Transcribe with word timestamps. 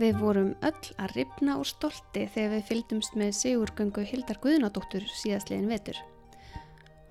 Við 0.00 0.16
vorum 0.22 0.54
öll 0.64 0.86
að 0.96 1.12
ripna 1.18 1.58
úr 1.60 1.68
stolti 1.68 2.24
þegar 2.32 2.54
við 2.54 2.62
fylgdumst 2.70 3.16
með 3.20 3.34
Sigurgöngu 3.36 4.04
Hildar 4.08 4.38
Guðnadóttur 4.40 5.04
síðastliðin 5.20 5.68
vetur. 5.68 5.98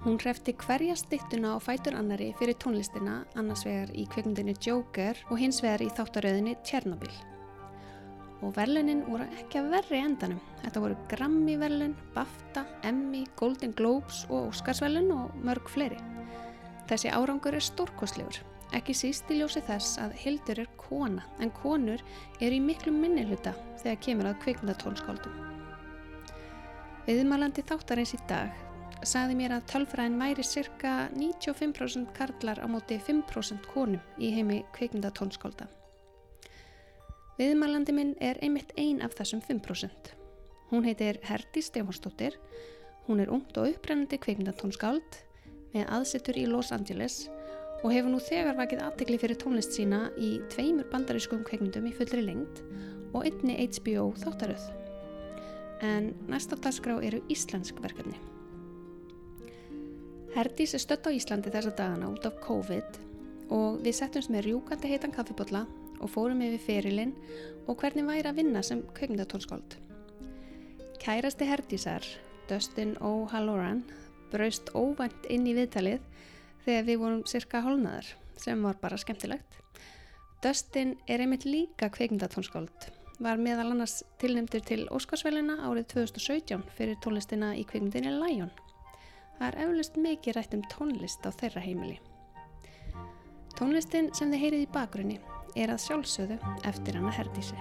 Hún 0.02 0.18
hrefti 0.18 0.56
hverja 0.58 0.96
stittuna 0.98 1.54
á 1.54 1.58
fætur 1.62 1.94
annari 1.94 2.32
fyrir 2.40 2.58
tónlistina 2.58 3.20
annars 3.38 3.68
vegar 3.68 3.92
í 3.94 4.08
kveikmyndinu 4.10 4.56
Joker 4.66 5.20
og 5.30 5.38
hins 5.38 5.62
vegar 5.62 5.84
í 5.86 5.92
þáttaröðinni 5.94 6.56
Tjernobyl. 6.66 7.12
Og 8.42 8.56
verlunin 8.58 9.06
voru 9.06 9.30
ekki 9.38 9.62
að 9.62 9.70
verri 9.76 10.02
endanum. 10.02 10.42
Þetta 10.64 10.82
voru 10.82 10.98
Grammy 11.12 11.60
verlun, 11.62 11.94
BAFTA, 12.16 12.66
Emmy, 12.90 13.28
Golden 13.38 13.78
Globes 13.78 14.24
og 14.32 14.56
Oscarsverlun 14.56 15.14
og 15.14 15.38
mörg 15.46 15.70
fleiri. 15.70 16.02
Þessi 16.90 17.14
árangur 17.14 17.54
er 17.54 17.70
stórkoslegur. 17.70 18.42
Ekki 18.72 18.94
síst 18.96 19.28
í 19.32 19.42
ljósi 19.42 19.60
þess 19.68 19.98
að 20.00 20.14
Hildur 20.22 20.62
er 20.64 20.70
kona, 20.80 21.26
en 21.44 21.52
konur 21.52 22.00
er 22.40 22.54
í 22.56 22.60
miklu 22.64 22.94
minni 22.96 23.26
hluta 23.28 23.52
þegar 23.82 24.00
kemur 24.06 24.30
að 24.30 24.38
kvikmyndatónskáldum. 24.46 25.40
Viðmælandi 27.08 27.66
þáttarins 27.68 28.14
í 28.16 28.20
dag 28.30 28.54
sagði 29.04 29.36
mér 29.40 29.58
að 29.58 29.68
tölfræðin 29.74 30.20
væri 30.22 30.46
cirka 30.46 30.94
95% 31.18 32.14
karlar 32.16 32.62
á 32.64 32.68
móti 32.72 33.00
5% 33.02 33.68
konum 33.74 34.00
í 34.22 34.32
heimi 34.38 34.62
kvikmyndatónskálda. 34.78 35.68
Viðmælandi 37.42 37.96
minn 37.98 38.16
er 38.22 38.40
einmitt 38.46 38.72
ein 38.78 39.02
af 39.04 39.18
þessum 39.18 39.42
5%. 39.44 40.14
Hún 40.72 40.88
heitir 40.88 41.20
Herdi 41.28 41.60
Stefánsdóttir, 41.66 42.38
hún 43.10 43.20
er 43.20 43.34
ungt 43.34 43.58
og 43.60 43.74
upprennandi 43.74 44.22
kvikmyndatónskáld 44.22 45.22
með 45.74 45.90
aðsettur 45.98 46.38
í 46.40 46.48
Los 46.48 46.72
Angeles 46.72 47.26
og 47.28 47.41
og 47.82 47.94
hefur 47.94 48.12
nú 48.14 48.20
þegar 48.22 48.58
vakið 48.60 48.84
aðtegli 48.86 49.18
fyrir 49.22 49.40
tónlist 49.42 49.74
sína 49.76 50.04
í 50.22 50.36
tveimur 50.54 50.90
bandarískum 50.92 51.42
kveikmyndum 51.48 51.88
í 51.90 51.96
fullri 51.98 52.22
lengt 52.26 52.62
og 53.12 53.26
einni 53.26 53.58
HBO 53.66 54.12
þáttaröð. 54.22 54.68
En 55.82 56.12
næst 56.30 56.54
á 56.54 56.58
dagskrá 56.62 57.00
eru 57.02 57.24
íslensk 57.34 57.82
verkefni. 57.82 58.20
Herdís 60.36 60.76
er 60.78 60.84
stött 60.84 61.08
á 61.10 61.12
Íslandi 61.12 61.52
þessa 61.52 61.74
dagana 61.76 62.12
út 62.14 62.26
af 62.30 62.38
COVID 62.46 63.00
og 63.52 63.82
við 63.84 63.98
settumst 63.98 64.32
með 64.32 64.46
rjúkandi 64.46 64.92
heitan 64.94 65.12
kaffibotla 65.12 65.66
og 66.00 66.12
fórum 66.14 66.44
yfir 66.46 66.62
ferilinn 66.68 67.16
og 67.68 67.82
hvernig 67.82 68.08
væri 68.08 68.30
að 68.30 68.38
vinna 68.40 68.62
sem 68.64 68.86
kveikmyndatónskáld. 68.96 69.76
Kærasti 71.02 71.50
Herdísar, 71.50 72.06
Dustin 72.48 72.94
O'Halloran, 73.02 73.82
braust 74.32 74.70
óvænt 74.78 75.28
inn 75.34 75.50
í 75.50 75.58
viðtalið 75.58 76.06
þegar 76.66 76.88
við 76.88 77.02
vorum 77.02 77.24
cirka 77.30 77.62
hálnaðar 77.66 78.08
sem 78.42 78.64
var 78.64 78.80
bara 78.82 79.00
skemmtilegt. 79.02 79.60
Dustin 80.42 80.96
er 81.08 81.22
einmitt 81.22 81.46
líka 81.46 81.92
kveikmyndatónskáld, 81.94 82.88
var 83.22 83.38
meðal 83.38 83.70
annars 83.76 84.00
tilnæmdur 84.22 84.64
til 84.66 84.88
Óskarsvælina 84.90 85.60
árið 85.68 85.92
2017 85.94 86.64
fyrir 86.78 86.98
tónlistina 87.04 87.52
í 87.54 87.66
kveikmyndinni 87.70 88.16
Lion. 88.18 88.50
Það 89.38 89.48
er 89.48 89.60
eflust 89.68 90.02
mikið 90.02 90.38
rætt 90.38 90.58
um 90.58 90.66
tónlist 90.74 91.26
á 91.26 91.30
þeirra 91.30 91.62
heimili. 91.66 92.00
Tónlistin 93.58 94.10
sem 94.18 94.34
þið 94.34 94.46
heyrið 94.46 94.66
í 94.66 94.72
bakgrunni 94.74 95.20
er 95.54 95.74
að 95.74 95.84
sjálfsögðu 95.86 96.40
eftir 96.66 96.98
hana 96.98 97.14
herdísi. 97.14 97.58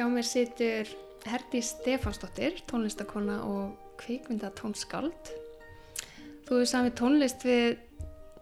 Hjá 0.00 0.06
mér 0.08 0.24
situr 0.24 0.88
Herdi 1.28 1.60
Stefansdóttir, 1.60 2.54
tónlistakona 2.64 3.34
og 3.44 3.74
kvikmyndatónskáld. 4.00 5.28
Þú 6.46 6.54
hefur 6.54 6.70
samið 6.70 6.94
tónlist 6.96 7.44
við 7.44 7.74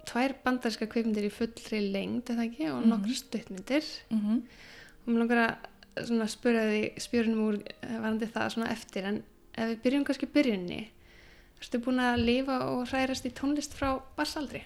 tvær 0.06 0.36
bandarska 0.44 0.86
kvikmyndir 0.86 1.26
í 1.26 1.32
fullri 1.34 1.80
lengd, 1.88 2.30
eða 2.30 2.44
ekki, 2.46 2.68
og 2.70 2.86
nokkru 2.86 3.18
stuttmyndir. 3.18 3.90
Mm 4.06 4.20
-hmm. 4.20 4.38
Og 5.02 5.10
mér 5.10 5.18
langar 5.18 5.58
að 5.96 6.30
spura 6.30 6.62
því 6.70 6.82
spjörnum 7.02 7.42
úr 7.48 7.58
varandi 7.82 8.26
það 8.26 8.70
eftir, 8.70 9.04
en 9.04 9.22
ef 9.54 9.68
við 9.68 9.82
byrjum 9.82 10.04
kannski 10.04 10.26
byrjunni, 10.26 10.90
erstu 11.60 11.78
búin 11.78 11.98
að 11.98 12.22
lifa 12.22 12.70
og 12.70 12.86
hrærast 12.86 13.26
í 13.26 13.34
tónlist 13.34 13.74
frá 13.74 14.00
barsaldri? 14.16 14.62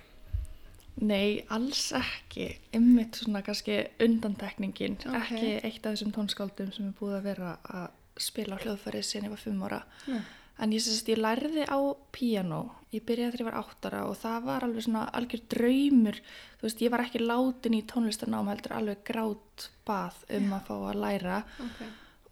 Nei, 1.00 1.40
alls 1.48 1.86
ekki. 1.96 2.50
Ymmitt 2.76 3.16
svona 3.22 3.40
kannski 3.42 3.78
undantekningin. 4.04 4.98
Ok. 5.08 5.16
Ekki 5.22 5.54
eitt 5.64 5.86
af 5.86 5.94
þessum 5.96 6.12
tónskáldum 6.12 6.72
sem 6.74 6.90
er 6.90 6.96
búið 6.98 7.16
að 7.16 7.26
vera 7.30 7.54
að 7.64 7.88
spila 8.20 8.58
á 8.58 8.62
hljóðfærið 8.62 9.06
síðan 9.08 9.24
ég 9.30 9.32
var 9.32 9.40
fimm 9.40 9.62
ára. 9.66 9.82
Nei. 10.12 10.20
En 10.62 10.72
ég 10.76 10.82
sérst, 10.84 11.08
ég 11.08 11.18
lærði 11.18 11.64
á 11.64 11.80
piano. 12.12 12.58
Ég 12.92 13.02
byrjaði 13.08 13.32
þegar 13.32 13.40
ég 13.42 13.48
var 13.48 13.60
áttara 13.62 14.02
og 14.06 14.18
það 14.20 14.44
var 14.50 14.66
alveg 14.66 14.84
svona 14.84 15.06
algjör 15.16 15.42
draumur. 15.54 16.18
Þú 16.60 16.66
veist, 16.68 16.82
ég 16.84 16.92
var 16.92 17.02
ekki 17.06 17.22
látin 17.24 17.78
í 17.78 17.82
tónlistarnám 17.88 18.50
heldur 18.52 18.74
alveg 18.76 19.00
grátt 19.08 19.70
bað 19.88 20.20
um 20.36 20.52
að 20.52 20.66
fá 20.68 20.74
að 20.76 21.00
læra 21.06 21.38
Ok. 21.64 21.80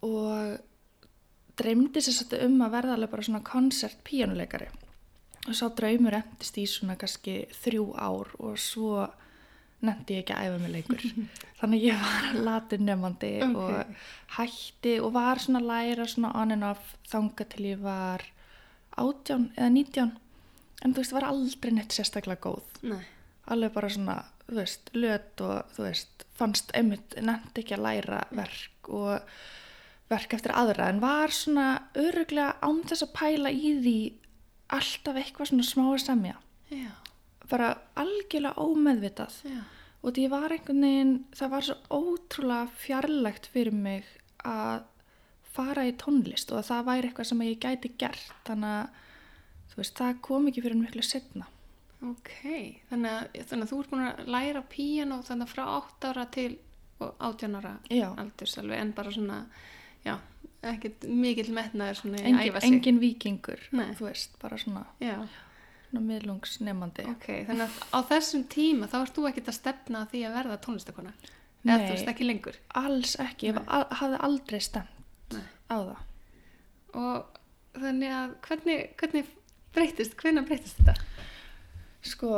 og 0.05 0.61
dreymdi 1.61 2.01
sérst 2.05 2.37
um 2.45 2.61
að 2.61 2.71
verða 2.77 2.93
alveg 2.95 3.11
bara 3.11 3.25
svona 3.25 3.43
koncert 3.43 3.99
píanuleikari 4.07 4.69
og 5.47 5.55
sá 5.57 5.65
draumur 5.73 6.13
endist 6.19 6.57
í 6.61 6.67
svona 6.69 6.95
kannski 7.01 7.45
þrjú 7.63 7.85
ár 7.97 8.29
og 8.39 8.57
svo 8.61 9.07
nefndi 9.81 10.19
ég 10.19 10.23
ekki 10.25 10.35
að 10.37 10.47
æfa 10.49 10.57
mig 10.61 10.73
leikur 10.75 11.05
þannig 11.61 11.85
ég 11.87 12.01
var 12.03 12.35
latin 12.45 12.85
nefandi 12.85 13.31
Ok. 13.47 13.55
og 13.63 13.95
hætti 14.37 14.97
og 15.01 15.13
var 15.15 15.41
svona 15.41 15.63
læra 15.65 16.05
svona 16.09 16.33
on 16.37 16.53
and 16.53 16.67
off 16.67 16.91
þanga 17.09 17.47
til 17.49 17.65
ég 17.71 17.81
var 17.81 18.25
átján 19.01 19.49
eða 19.57 19.71
nítján 19.73 20.11
en 20.83 20.93
þú 20.93 21.01
veist, 21.01 21.13
var 21.15 21.25
aldrei 21.29 21.73
neitt 21.73 21.93
sérstaklega 21.95 22.41
góð 22.45 22.83
Nei. 22.91 23.01
alveg 23.53 23.73
bara 23.73 23.89
svona, 23.93 24.15
þú 24.47 24.55
veist, 24.61 24.89
löt 24.97 25.41
og 25.45 25.73
þú 25.75 25.83
veist, 25.87 26.25
fannst 26.37 26.71
einmitt 26.77 27.17
nefndi 27.21 27.61
ekki 27.63 27.75
að 27.77 27.83
læra 27.87 28.21
verk 28.33 28.89
og 28.89 29.33
verk 30.11 30.33
eftir 30.37 30.53
aðra 30.57 30.89
en 30.91 30.99
var 31.03 31.31
svona 31.33 31.67
öruglega 31.97 32.55
án 32.65 32.81
þess 32.89 33.05
að 33.05 33.13
pæla 33.17 33.53
í 33.53 33.75
því 33.81 33.97
alltaf 34.77 35.19
eitthvað 35.19 35.51
svona 35.51 35.67
smá 35.67 35.83
að 35.89 36.01
semja. 36.05 36.39
Já, 36.71 36.91
bara 37.51 37.73
algjörlega 37.99 38.63
ómeðvitað. 38.63 39.37
Já. 39.47 39.61
og 40.01 40.15
því 40.15 40.23
var 40.31 40.53
einhvern 40.55 40.85
veginn 40.87 41.13
það 41.37 41.51
var 41.51 41.65
svo 41.67 41.75
ótrúlega 41.93 42.71
fjarlægt 42.81 43.49
fyrir 43.53 43.75
mig 43.75 44.07
að 44.47 44.87
fara 45.51 45.83
í 45.85 45.91
tónlist 45.99 46.51
og 46.51 46.61
að 46.61 46.69
það 46.71 46.87
væri 46.87 47.09
eitthvað 47.09 47.29
sem 47.29 47.43
ég 47.45 47.59
gæti 47.61 47.91
gert. 48.01 48.35
Þannig 48.47 48.77
að 48.79 49.01
þú 49.71 49.81
veist, 49.81 49.97
það 49.99 50.21
kom 50.25 50.47
ekki 50.49 50.63
fyrir 50.65 50.79
miklu 50.79 51.05
setna 51.05 51.47
Ok, 52.01 52.31
þannig 52.89 53.11
að, 53.13 53.35
þannig 53.51 53.63
að 53.67 53.69
þú 53.69 53.79
ert 53.81 53.91
búin 53.91 54.03
að 54.07 54.29
læra 54.33 54.61
píano 54.71 55.19
þannig 55.25 55.45
að 55.45 55.51
frá 55.53 55.63
8 55.69 56.09
ára 56.09 56.23
til 56.33 56.51
og 57.01 57.11
18 57.27 57.57
ára 57.59 57.73
aldurs 58.23 58.57
alveg 58.57 58.81
en 58.81 58.93
bara 58.97 59.13
svona, 59.13 59.37
já, 60.05 60.15
ekkert 60.63 61.05
mikill 61.09 61.49
metnaður 61.55 61.97
svona 62.01 62.19
í 62.21 62.25
engin, 62.29 62.51
æfa 62.51 62.61
sig. 62.61 62.67
engin 62.73 62.99
vikingur 63.01 63.63
Nei. 63.71 63.87
þú 63.97 64.05
veist, 64.09 64.35
bara 64.41 64.57
svona, 64.61 64.83
Já, 65.01 65.15
svona 65.89 66.03
miðlungsnemandi 66.05 67.05
ok, 67.15 67.27
þannig 67.49 67.65
að 67.65 67.79
á 67.91 67.99
þessum 68.11 68.43
tíma 68.53 68.87
þá 68.91 68.97
ert 69.01 69.15
þú 69.17 69.27
ekkert 69.31 69.49
að 69.51 69.57
stefna 69.57 70.03
því 70.11 70.21
að 70.27 70.35
verða 70.37 70.57
tónlistakona. 70.67 71.13
Eða 71.65 71.77
Nei. 71.77 71.85
þú 71.87 71.91
veist 71.95 72.07
ekki 72.13 72.27
lengur. 72.29 72.55
alls 72.83 73.15
ekki, 73.21 73.51
ég 73.51 73.59
al, 73.67 73.83
hafði 73.99 74.17
aldrei 74.27 74.59
stemt 74.59 75.33
Nei. 75.35 75.43
á 75.69 75.77
það 75.81 76.07
Og 77.01 77.37
þannig 77.81 78.11
að 78.11 78.31
hvernig, 78.47 78.79
hvernig 78.99 79.29
breytist, 79.73 80.15
hvernig 80.19 80.47
breytist 80.49 80.77
þetta? 80.81 80.95
Sko, 82.01 82.29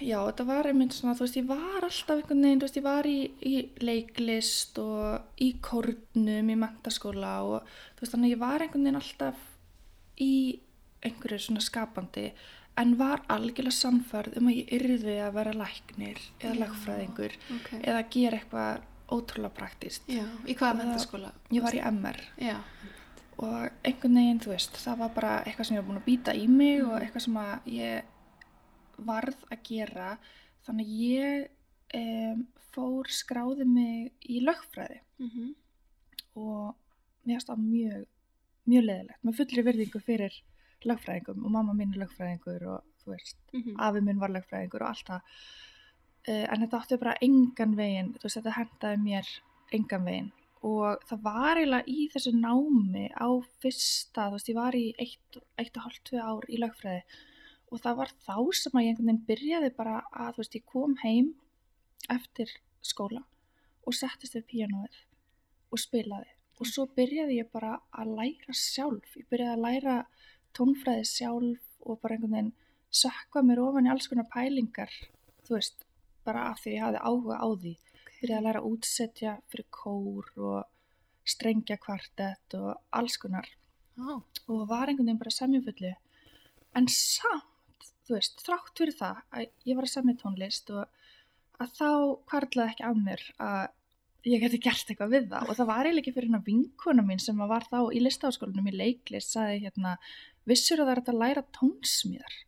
já, 0.00 0.16
þetta 0.24 0.44
var 0.48 0.66
einmitt 0.70 0.94
svona, 0.96 1.12
þú 1.18 1.26
veist, 1.26 1.36
ég 1.36 1.48
var 1.50 1.84
alltaf 1.84 2.14
einhvern 2.16 2.44
veginn, 2.46 2.60
þú 2.62 2.64
veist, 2.68 2.76
ég 2.80 2.84
var 2.86 3.08
í, 3.10 3.16
í 3.44 3.54
leiklist 3.84 4.78
og 4.80 5.42
í 5.44 5.50
kórnum 5.60 6.48
í 6.48 6.56
mentaskóla 6.56 7.32
og 7.44 7.66
þú 7.98 8.00
veist, 8.06 8.14
þannig 8.14 8.30
að 8.30 8.32
ég 8.32 8.40
var 8.40 8.64
einhvern 8.64 8.86
veginn 8.86 9.00
alltaf 9.02 9.42
í 10.22 10.32
einhverju 11.04 11.38
svona 11.44 11.60
skapandi 11.64 12.24
en 12.80 12.94
var 12.96 13.20
algjörlega 13.28 13.74
samfærð 13.76 14.38
um 14.40 14.48
að 14.48 14.56
ég 14.62 14.72
yrði 14.78 15.18
að 15.26 15.34
vera 15.36 15.52
læknir 15.60 16.20
eða 16.40 16.54
lagfræðingur 16.62 17.34
ok. 17.58 17.68
eða 17.82 18.02
gera 18.14 18.38
eitthvað 18.40 18.88
ótrúlega 19.12 19.52
praktist. 19.58 20.06
Já, 20.08 20.24
í 20.48 20.54
hvaða 20.56 20.78
mentaskóla? 20.78 21.34
Ég 21.52 21.60
var 21.66 21.76
í 21.76 21.82
MR 21.84 22.22
Já, 22.40 22.56
og 23.44 23.68
einhvern 23.84 24.16
veginn, 24.16 24.40
þú 24.40 24.54
veist, 24.54 24.80
það 24.86 25.02
var 25.04 25.12
bara 25.18 25.34
eitthvað 25.44 25.68
sem 25.68 25.76
ég 25.76 25.82
var 25.84 25.90
búin 25.90 26.00
að 26.00 26.08
býta 26.08 26.32
í 26.38 26.48
mig 26.48 26.80
Mhm. 26.80 26.88
og 26.94 26.96
eitthvað 27.02 27.26
sem 27.26 27.36
að 27.42 27.68
ég 27.76 28.08
varð 28.98 29.36
að 29.50 29.62
gera 29.68 30.18
þannig 30.66 30.86
að 30.86 31.00
ég 31.02 31.48
um, 31.94 32.46
fór 32.72 33.04
skráði 33.12 33.66
mig 33.68 34.12
í 34.28 34.40
lögfræði 34.40 35.00
Mhm. 35.18 35.54
og 36.36 36.74
mér 37.26 37.36
finnst 37.36 37.48
það 37.50 37.60
mjög, 37.66 38.06
mjög 38.66 38.84
leðilegt. 38.86 39.18
Með 39.24 39.36
fullri 39.36 39.62
virðingu 39.66 40.00
fyrir 40.02 40.38
lögfræðingum 40.88 41.44
og 41.44 41.50
mamma 41.50 41.72
mín 41.76 41.92
er 41.94 42.00
lögfræðingur 42.06 42.66
og 42.66 42.82
þú 43.04 43.12
veist, 43.12 43.36
Mhm. 43.52 43.76
afi 43.78 44.00
minn 44.00 44.18
var 44.18 44.28
lögfræðingur 44.30 44.80
og 44.82 44.88
allt 44.88 45.06
það. 45.06 45.20
Uh, 46.28 46.46
en 46.52 46.60
þetta 46.62 46.80
átti 46.80 46.98
bara 46.98 47.16
engan 47.20 47.74
veginn, 47.76 48.14
þú 48.14 48.22
veist, 48.22 48.36
þetta 48.36 48.52
hendaði 48.56 49.02
mér 49.02 49.26
engan 49.72 50.04
veginn. 50.04 50.32
Og 50.62 51.00
það 51.08 51.22
var 51.22 51.56
eiginlega 51.56 51.84
í 51.88 52.08
þessu 52.12 52.32
námi 52.32 53.10
á 53.12 53.28
fyrsta, 53.60 54.28
þú 54.28 54.32
veist, 54.32 54.48
ég 54.48 54.54
var 54.54 54.72
í 54.72 54.94
eitt, 54.98 55.36
eitt 55.58 55.76
og 55.76 55.82
hálft, 55.82 56.04
tvö 56.04 56.20
ár 56.22 56.42
í 56.48 56.56
lögfræði 56.58 57.02
og 57.72 57.80
það 57.80 57.98
var 58.02 58.12
þá 58.26 58.36
sem 58.58 58.76
að 58.76 58.84
ég 58.84 58.92
einhvern 58.92 59.08
veginn 59.08 59.24
byrjaði 59.30 59.70
bara 59.78 59.96
að, 60.10 60.34
þú 60.34 60.42
veist, 60.42 60.58
ég 60.58 60.68
kom 60.68 60.96
heim 61.02 61.32
eftir 62.12 62.52
skóla 62.84 63.22
og 63.86 63.96
settist 63.96 64.36
við 64.36 64.48
píanóið 64.50 64.98
og 65.72 65.80
spilaði. 65.80 66.28
Og 66.60 66.68
svo 66.68 66.84
byrjaði 66.94 67.40
ég 67.40 67.48
bara 67.50 67.78
að 67.96 68.12
læra 68.18 68.54
sjálf. 68.54 69.16
Ég 69.18 69.26
byrjaði 69.32 69.56
að 69.56 69.64
læra 69.64 69.96
tónfræði 70.54 71.08
sjálf 71.08 71.88
og 71.88 71.98
bara 72.02 72.18
einhvern 72.18 72.36
veginn 72.36 72.52
sökva 72.92 73.42
mér 73.42 73.62
ofan 73.64 73.88
í 73.88 73.90
alls 73.90 74.10
konar 74.12 74.28
pælingar 74.30 74.92
þú 75.46 75.56
veist, 75.56 75.86
bara 76.26 76.48
af 76.50 76.60
því 76.62 76.76
ég 76.76 76.84
hafði 76.86 77.00
áhuga 77.08 77.38
á 77.40 77.48
því. 77.62 77.72
Byrjaði 78.20 78.38
að 78.38 78.46
læra 78.46 78.62
að 78.62 78.68
útsetja 78.70 79.32
fyrir 79.50 79.68
kór 79.74 80.28
og 80.38 81.32
strengja 81.32 81.78
kvartett 81.82 82.56
og 82.58 82.70
alls 82.94 83.18
konar. 83.22 83.48
Ó, 83.98 84.22
og 84.22 84.62
var 84.70 84.88
einhvern 84.88 85.08
veginn 85.08 85.20
bara 85.20 85.34
semjufullu. 85.34 85.92
En 86.78 86.88
samt, 86.88 87.48
þú 88.06 88.16
veist, 88.16 88.42
þrátt 88.42 88.82
fyrir 88.82 88.98
það 88.98 89.22
að 89.30 89.46
ég 89.68 89.78
var 89.78 89.88
að 89.88 89.94
semja 89.94 90.18
tónlist 90.22 90.74
og 90.74 91.62
að 91.62 91.74
þá 91.78 91.90
kvarlaði 92.30 92.74
ekki 92.74 92.86
af 92.88 93.00
mér 93.00 93.24
að 93.46 93.64
ég 94.32 94.44
geti 94.44 94.62
gert 94.62 94.92
eitthvað 94.92 95.16
við 95.16 95.28
það. 95.32 95.48
Og 95.48 95.58
það 95.58 95.70
var 95.72 95.88
eiginlega 95.88 96.04
ekki 96.04 96.14
fyrir 96.14 96.30
hérna 96.30 96.46
vinkona 96.46 97.04
mín 97.06 97.22
sem 97.22 97.42
var 97.50 97.66
þá 97.70 97.78
í 97.90 98.02
listaháskólanum 98.02 98.70
í 98.70 98.76
leiklist 98.76 99.34
sagði 99.34 99.66
hérna, 99.66 99.96
vissur 100.48 100.82
að 100.82 100.90
það 100.90 100.94
er 100.94 101.12
að 101.12 101.20
læra 101.24 101.44
tónsmíðar? 101.58 102.38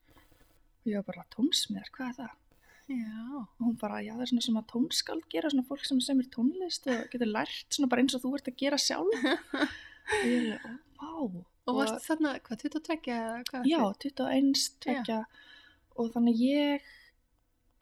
Og 0.84 0.90
ég 0.92 1.00
var 1.00 1.08
bara, 1.10 1.28
tónsmíðar, 1.34 1.92
hvað 1.94 2.10
er 2.12 2.18
það? 2.22 2.40
já. 2.86 3.46
og 3.58 3.64
hún 3.64 3.76
bara, 3.80 4.02
já 4.04 4.12
það 4.12 4.22
er 4.24 4.30
svona 4.30 4.44
sem 4.44 4.60
að 4.60 4.68
tónskald 4.72 5.26
gera 5.32 5.50
svona 5.52 5.66
fólk 5.68 5.86
sem 5.88 6.00
semur 6.04 6.28
tónlist 6.32 6.88
og 6.92 7.06
getur 7.12 7.30
lært 7.30 7.68
svona 7.72 7.90
bara 7.90 8.04
eins 8.04 8.16
og 8.16 8.24
þú 8.24 8.34
ert 8.38 8.50
að 8.50 8.58
gera 8.60 8.80
sjálf. 8.80 9.24
Og 10.04 10.24
ég 10.28 10.50
er, 10.52 10.64
ó, 11.00 11.24
Og 11.66 11.76
varst 11.78 12.04
þarna, 12.06 12.34
hvað, 12.44 12.58
22 12.66 13.12
eða 13.14 13.42
hvað? 13.48 13.68
Já, 13.70 13.80
21, 14.04 14.64
tvekja 14.84 15.20
og 15.96 16.10
þannig 16.12 16.40
ég 16.44 16.88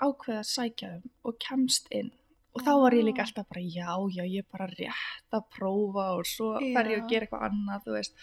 ákveði 0.03 0.39
að 0.39 0.51
sækja 0.51 0.91
um 0.99 1.11
og 1.31 1.39
kemst 1.43 1.87
inn 1.95 2.11
og 2.53 2.63
þá 2.67 2.73
var 2.83 2.93
ég 2.93 3.05
líka 3.07 3.23
Ah. 3.23 3.27
alltaf 3.31 3.49
bara 3.49 3.63
já, 3.65 3.91
já, 4.13 4.25
ég 4.29 4.39
er 4.43 4.49
bara 4.53 4.67
rétt 4.69 5.33
að 5.33 5.45
prófa 5.57 6.05
og 6.19 6.27
svo 6.29 6.51
fer 6.61 6.91
ég 6.93 7.03
að 7.03 7.09
gera 7.09 7.27
eitthvað 7.27 7.47
annað, 7.49 7.85
þú 7.87 7.95
veist 7.97 8.15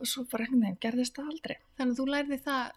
og 0.00 0.06
svo 0.10 0.24
bara 0.30 0.44
einhvern 0.44 0.64
veginn 0.66 0.80
gerðist 0.84 1.14
það 1.16 1.30
aldrei 1.32 1.56
Þannig 1.78 1.92
að 1.94 1.98
þú 2.00 2.06
lærði 2.12 2.38
það, 2.44 2.72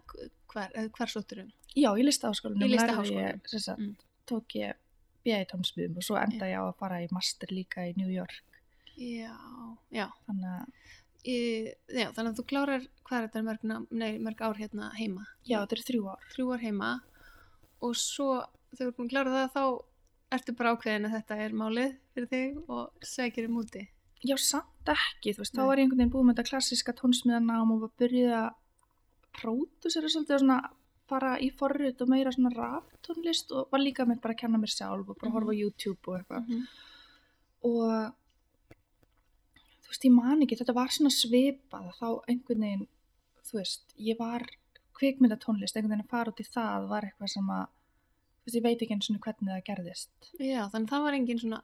hver, 0.54 0.90
hver 0.98 1.12
sótturum? 1.14 1.52
Já, 1.76 1.90
í 1.98 2.06
listaháskólanum 2.08 2.72
lærði 2.74 3.16
ég, 3.18 3.42
sem 3.52 3.60
sagt, 3.60 3.80
Mm. 3.80 3.96
tók 4.26 4.56
ég 4.56 4.74
B.A. 5.26 5.42
í 5.44 5.48
tónsmiðum 5.52 5.98
og 5.98 6.04
svo 6.08 6.16
enda 6.18 6.46
ég 6.48 6.56
á 6.58 6.64
að 6.72 6.78
fara 6.80 7.02
í 7.04 7.08
master 7.12 7.48
líka 7.52 7.84
í 7.90 7.94
New 7.98 8.08
York 8.10 8.42
Já, 8.98 9.36
já. 9.92 10.08
þannig 10.26 10.54
að, 10.62 10.68
Í, 11.26 11.74
já, 11.90 12.12
þannig 12.14 12.32
að 12.32 12.38
þú 12.40 12.46
klárar, 12.48 12.84
hvað 13.04 13.18
er 13.18 13.28
þetta 13.28 13.44
mörg, 13.44 13.88
nei, 13.92 14.18
mörg 14.20 14.42
ár 14.42 14.56
hérna 14.56 14.92
heima? 14.96 15.26
já, 15.44 15.60
þetta 15.66 15.76
er 15.76 15.84
þrjú 15.88 16.08
ár 16.12 16.24
Þrjú 16.36 16.54
ár 16.54 16.60
heima 16.64 17.02
og 17.82 17.96
svo 17.96 18.46
þegar 18.76 18.78
þú 18.78 18.88
er 18.88 18.96
búin 18.98 19.08
að 19.08 19.12
klára 19.12 19.34
það 19.36 19.52
þá 19.56 19.64
ertu 20.38 20.56
bara 20.58 20.72
ákveðin 20.76 21.06
að 21.08 21.16
þetta 21.18 21.36
er 21.44 21.52
málið 21.54 21.92
fyrir 22.14 22.28
þig 22.32 22.70
og 22.70 22.92
sækir 23.02 23.46
um 23.50 23.58
úti. 23.62 23.88
Já, 24.26 24.36
samt 24.38 24.90
ekki, 24.92 25.34
þú 25.34 25.40
veist, 25.44 25.54
þá 25.54 25.62
Nei. 25.62 25.68
var 25.68 25.78
ég 25.78 25.84
einhvern 25.86 25.98
veginn 26.02 26.12
búið 26.16 26.26
með 26.28 26.36
þetta 26.36 26.50
klassiska 26.50 26.94
tónsmiðanám 26.94 27.72
og 27.76 27.82
var 27.86 27.92
byrjuð 28.02 28.34
að 28.34 28.50
pródusera 29.38 30.10
svolítið 30.12 30.36
og 30.36 30.42
svona 30.44 30.60
fara 31.08 31.34
í 31.40 31.48
forrið 31.56 32.02
og 32.04 32.10
meira 32.12 32.32
svona 32.36 32.52
raftónlist 32.56 33.52
og 33.56 33.70
var 33.72 33.80
líka 33.80 34.06
með 34.10 34.20
bara 34.24 34.34
að 34.36 34.42
kenna 34.42 34.58
mér 34.60 34.74
sjálf 34.74 35.08
og 35.10 35.16
bara 35.22 35.30
Mhm. 35.30 35.36
horfa 35.38 35.52
á 35.54 35.60
YouTube 35.62 36.08
og 36.08 36.18
eitthvað. 36.20 36.48
-hmm. 36.48 36.64
Og 37.64 38.14
þú 39.88 39.94
veist, 39.94 40.06
ég 40.06 40.14
man 40.14 40.44
ekki, 40.44 40.58
þetta 40.60 40.76
var 40.76 40.92
svona 40.92 41.14
svipað 41.16 41.90
þá 41.96 42.08
einhvern 42.28 42.64
veginn, 42.66 42.86
þú 43.48 43.60
veist, 43.62 43.94
ég 44.04 44.20
var 44.20 44.44
kvikmyndatónlist, 44.98 45.78
einhvern 45.78 45.96
veginn 45.96 46.06
að 46.06 46.12
fara 46.12 46.34
út 46.34 46.42
í 46.44 46.48
það 46.48 46.88
var 46.92 47.08
eitthvað 47.08 47.32
sem 47.32 47.52
að, 47.56 47.70
þú 48.42 48.50
veist, 48.50 48.58
ég 48.58 48.66
veit 48.66 48.84
ekki 48.84 48.98
eins 48.98 49.10
og 49.14 49.20
hvernig 49.24 49.54
það 49.54 49.66
gerðist. 49.70 50.32
Já, 50.36 50.62
þannig 50.74 50.88
að 50.88 50.92
það 50.92 51.06
var 51.06 51.18
engin 51.20 51.42
svona 51.44 51.62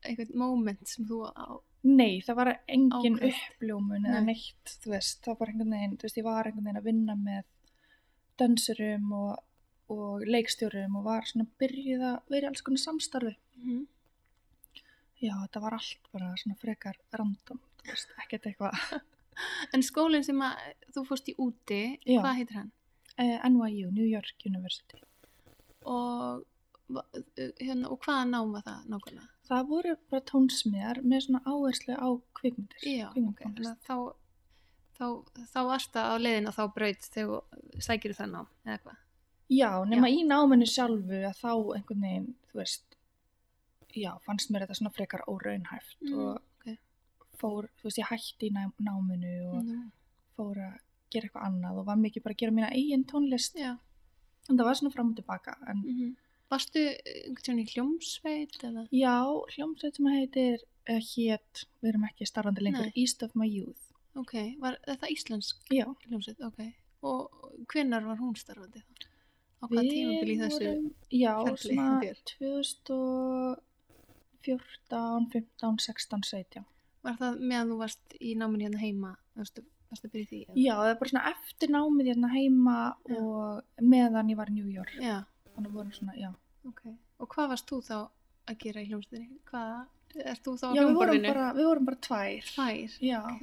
eitthvað 0.00 0.32
moment 0.42 0.90
sem 0.90 1.06
þú 1.06 1.20
á... 1.30 1.46
Nei, 1.86 2.20
það 2.24 2.40
var 2.40 2.50
engin 2.68 3.20
uppljómun 3.30 4.08
eða 4.10 4.24
Nei. 4.24 4.34
neitt, 4.34 4.74
þú 4.82 4.92
veist, 4.96 5.22
það 5.24 5.38
var 5.38 5.52
einhvern 5.52 5.76
veginn, 5.76 5.94
þú 6.00 6.08
veist, 6.08 6.18
ég 6.18 6.26
var 6.26 6.50
einhvern 6.50 6.66
veginn 6.66 6.80
að 6.82 6.90
vinna 6.90 7.16
með 7.20 7.46
dansurum 8.40 9.14
og, 9.16 9.30
og 9.94 10.26
leikstjórum 10.26 10.98
og 10.98 11.06
var 11.06 11.30
svona 11.30 11.48
byrjuð 11.60 12.04
að 12.10 12.34
vera 12.34 12.50
alls 12.50 12.66
konar 12.66 12.82
samstarfi. 12.82 13.36
Mm 13.62 13.86
Já, 15.20 15.34
þetta 15.36 15.62
var 15.64 15.76
allt 15.76 16.12
bara 16.14 16.30
svona 16.40 16.56
frekar 16.60 16.98
random, 17.12 17.60
þú 17.82 17.92
veist, 17.92 18.14
ekkert 18.24 18.50
eitthvað. 18.50 18.84
En 19.72 19.80
skólinn 19.80 20.24
sem 20.26 20.36
að 20.44 20.58
þú 20.92 21.02
fórst 21.08 21.28
í 21.30 21.34
úti, 21.40 21.96
Já. 22.04 22.18
hvað 22.20 22.34
heitir 22.40 22.56
hann? 22.58 22.72
Eh, 23.16 23.46
NYU, 23.48 23.88
New 23.94 24.04
York 24.04 24.44
University. 24.44 25.00
Og, 25.88 26.42
hérna, 27.60 27.88
og 27.88 28.00
hvaða 28.04 28.26
nám 28.28 28.52
var 28.52 28.66
það 28.66 28.90
nákvæmlega? 28.92 29.28
Það 29.48 29.70
voru 29.70 29.94
bara 30.12 30.26
tónsmiðar 30.28 31.00
með 31.02 31.24
svona 31.26 31.40
áherslu 31.46 31.96
á 31.96 32.08
kvikmyndir. 32.36 32.84
Já, 32.84 33.06
ok. 33.08 33.14
kvikmyndatónlist. 33.14 33.88
Þannig 33.88 34.02
að 34.02 34.18
þá, 34.98 35.06
þá, 35.38 35.46
þá 35.54 35.60
varst 35.70 35.94
það 35.96 36.10
á 36.12 36.16
leiðin 36.26 36.50
að 36.50 36.58
þá 36.58 36.64
braut 36.76 37.08
þegar 37.16 37.80
sækir 37.88 38.16
það 38.18 38.34
nám, 38.34 38.52
eða 38.66 38.82
hvað? 38.84 39.00
Já, 39.50 39.70
nema 39.90 40.12
í 40.12 40.20
náminu 40.22 40.68
sjálfu 40.70 41.24
að 41.26 41.38
þá 41.40 41.52
einhvern 41.78 42.04
veginn, 42.06 42.28
þú 42.52 42.60
veist, 42.60 42.89
já, 43.96 44.12
fannst 44.26 44.50
mér 44.50 44.66
þetta 44.66 44.78
svona 44.78 44.94
frekar 44.94 45.24
óraunhæft 45.28 45.96
Mm, 46.06 46.14
og 46.18 46.36
ok. 46.36 46.78
fór, 47.40 47.68
þú 47.80 47.88
veist, 47.88 47.98
ég 47.98 48.10
hætti 48.10 48.48
í 48.50 48.54
ná, 48.54 48.70
náminu 48.78 49.34
og 49.50 49.64
Nú, 49.64 49.90
fór 50.36 50.56
að 50.56 50.78
gera 51.10 51.26
eitthvað 51.26 51.46
annað 51.48 51.78
og 51.80 51.86
var 51.86 51.96
mikið 51.96 52.22
bara 52.22 52.34
að 52.34 52.40
gera 52.42 52.52
mína 52.52 52.72
eigin 52.72 53.04
tónlist. 53.04 53.54
Já. 53.58 53.78
En 54.48 54.56
það 54.56 54.64
var 54.64 54.74
svona 54.74 54.92
fram 54.94 55.10
og 55.10 55.16
tilbaka, 55.16 55.56
en 55.68 55.78
mhm. 55.84 56.16
Varstu 56.50 56.80
einhvern 56.82 57.44
tíðan 57.44 57.60
í 57.62 57.66
hljómsveit 57.70 58.56
eða? 58.66 58.88
já, 58.90 59.22
hljómsveit 59.54 59.96
sem 59.96 60.06
heitir, 60.10 60.64
uh, 60.90 60.98
hét, 60.98 61.60
við 61.80 61.92
erum 61.92 62.06
ekki 62.08 62.26
starfandi 62.26 62.64
lengur, 62.64 62.88
Nei. 62.90 62.96
East 63.04 63.22
of 63.22 63.36
My 63.38 63.46
Youth. 63.46 63.84
Ok, 64.18 64.34
var 64.58 64.78
þetta 64.82 65.06
íslensk 65.14 65.70
Já, 65.70 65.86
hljómsveit? 66.08 66.40
Ok. 66.42 66.72
Og 67.06 67.30
hvenær 67.70 68.02
var 68.04 68.18
hún 68.18 68.34
starfandi 68.34 68.82
þá? 68.82 69.06
Á 69.60 69.64
hvað 69.68 69.90
tímabili 69.92 70.34
í 70.34 70.40
þessu? 70.40 70.72
já, 71.12 71.34
svona 71.54 72.00
þér? 72.02 72.20
2014, 74.44 75.26
15, 75.32 75.78
16, 75.86 76.24
17. 76.30 76.64
Var 77.02 77.16
það 77.20 77.38
meðan 77.40 77.70
þú 77.72 77.76
varst 77.80 78.16
í 78.20 78.34
náminu 78.36 78.66
hérna 78.66 78.80
heima? 78.82 79.12
Varstu, 79.38 79.62
varstu 79.90 80.08
að 80.08 80.12
byrja 80.14 80.24
í 80.24 80.30
því? 80.30 80.40
eða? 80.46 80.56
Já, 80.64 80.74
það 80.80 80.90
er 80.92 80.98
bara 81.00 81.10
svona 81.12 81.30
eftir 81.34 81.72
námið 81.74 82.10
hérna 82.12 82.32
heima 82.34 82.76
Já. 83.08 83.20
og 83.20 83.86
meðan 83.94 84.32
ég 84.32 84.36
var 84.40 84.50
í 84.52 84.56
New 84.58 84.68
York. 84.74 84.92
Já, 85.00 85.22
Þannig 85.54 85.72
voru 85.74 85.92
svona, 85.96 86.12
já. 86.16 86.30
ok. 86.68 86.82
Og 87.20 87.28
hvað 87.34 87.48
varst 87.54 87.66
þú 87.70 87.80
þá 87.88 87.96
að 88.50 88.58
gera 88.64 88.80
í 88.84 88.90
hljómsveitinni? 88.90 89.40
Hvað, 89.50 89.80
ert 90.24 90.44
þú 90.44 90.54
þá 90.60 90.66
á 90.66 90.70
Já, 90.76 90.82
hljómborðinu? 90.82 91.28
bara, 91.32 91.46
við 91.56 91.66
vorum 91.70 91.88
bara 91.88 92.00
tvær. 92.06 92.52
Tvær? 92.54 92.94
Já, 93.00 93.18
Ok. 93.30 93.42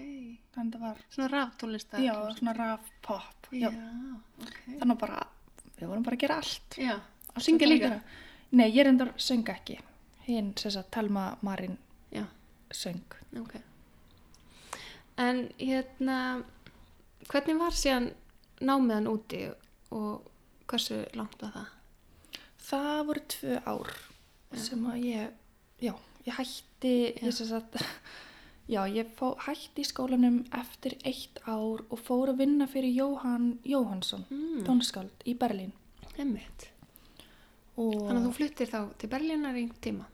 þannig 0.55 0.73
það 0.77 0.85
var, 0.85 0.97
Svona 1.09 1.27
raftónlistar? 1.33 1.99
já, 2.05 2.13
svona 2.37 2.53
raf 2.57 2.91
pop. 3.01 3.49
Já. 3.51 3.69
Já, 3.71 3.91
ok. 4.41 4.57
Þannig 4.79 4.97
bara, 4.99 5.27
við 5.79 5.87
vorum 5.87 6.03
bara 6.03 6.15
að 6.15 6.19
gera 6.25 6.37
allt. 6.41 6.77
Já, 6.77 6.95
Allt 7.33 7.45
syngja 7.45 7.67
líka? 7.67 7.91
að. 7.97 8.01
Nei, 8.51 8.69
ég 8.71 8.85
reyndar 8.87 9.13
söng 9.17 9.43
ekki. 9.49 9.79
Hinn, 10.27 10.53
Telma 10.91 11.38
Marín 11.41 11.77
söng. 12.72 13.00
ok. 13.39 13.53
En 15.17 15.50
hérna, 15.57 16.43
hvernig 17.31 17.57
var 17.57 17.72
síðan 17.74 18.10
námiðan 18.62 19.07
úti 19.07 19.39
og 19.96 20.27
hversu 20.67 21.00
langt 21.15 21.41
var 21.41 21.53
það? 21.55 21.69
Það 22.67 23.00
voru 23.07 23.22
tvö 23.34 23.55
ár 23.65 23.93
Já. 24.51 24.60
sem 24.60 24.84
að 24.91 24.98
ég, 25.05 25.29
já, 25.81 25.93
ég 26.27 26.34
hætti, 26.38 26.91
Já. 27.15 27.24
ég 27.24 27.31
sagt, 27.39 27.79
já, 28.75 28.81
ég 28.91 29.07
fó, 29.15 29.31
hætti 29.48 29.81
í 29.81 29.88
skólanum 29.88 30.41
eftir 30.51 30.98
eitt 31.07 31.39
ár 31.48 31.86
og 31.88 32.00
fór 32.03 32.34
að 32.34 32.43
vinna 32.43 32.67
fyrir 32.67 32.91
Jóhann 33.00 33.60
Jóhannsson, 33.63 34.25
Mm. 34.29 34.65
tónskáld 34.67 35.24
í 35.25 35.34
Berlín. 35.39 35.72
Þannig 37.77 38.17
að 38.17 38.24
þú 38.27 38.31
fluttir 38.34 38.67
þá 38.72 38.79
til 38.98 39.10
Berlínar 39.10 39.55
í 39.55 39.63
einhvern 39.63 39.81
tíma. 39.81 40.05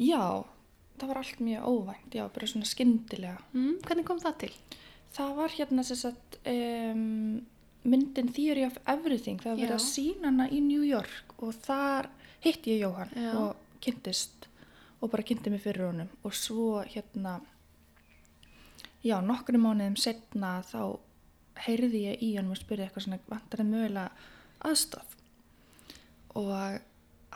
Já, 0.00 0.44
það 0.98 1.10
var 1.10 1.20
allt 1.20 1.42
mjög 1.44 1.66
óvænt, 1.70 2.14
já, 2.14 2.24
bara 2.34 2.50
svona 2.50 2.68
skyndilega. 2.68 3.38
Mm, 3.54 3.76
hvernig 3.86 4.06
kom 4.08 4.22
það 4.22 4.38
til? 4.44 4.52
Það 5.14 5.34
var 5.38 5.54
hérna 5.54 5.84
sem 5.86 6.00
sagt 6.00 6.38
um, 6.50 7.44
myndin 7.86 8.32
Theory 8.34 8.64
of 8.66 8.78
Everything, 8.90 9.38
það 9.42 9.52
var 9.52 9.60
verið 9.62 9.76
að 9.76 9.86
sína 9.86 10.30
hana 10.30 10.48
í 10.50 10.60
New 10.64 10.82
York 10.82 11.36
og 11.38 11.54
þar 11.66 12.10
hitti 12.44 12.74
ég 12.74 12.84
Jóhann 12.84 13.12
Já. 13.14 13.30
og 13.38 13.80
kynntist 13.84 14.48
og 15.00 15.10
bara 15.12 15.24
kynnti 15.26 15.52
mig 15.52 15.62
fyrir 15.62 15.86
honum 15.86 16.08
og 16.24 16.34
svo 16.36 16.80
hérna 16.82 17.38
já, 19.04 19.18
nokkru 19.20 19.60
mánuðum 19.60 19.98
setna 20.00 20.56
þá 20.64 20.96
heyrði 21.66 22.06
ég 22.08 22.24
í 22.24 22.30
honum 22.38 22.54
og 22.56 22.60
spurði 22.62 22.86
eitthvað 22.86 23.06
svona 23.06 23.20
vantar 23.28 23.62
þið 23.62 23.70
mögulega 23.70 24.30
aðstof 24.64 25.16
og 26.40 26.80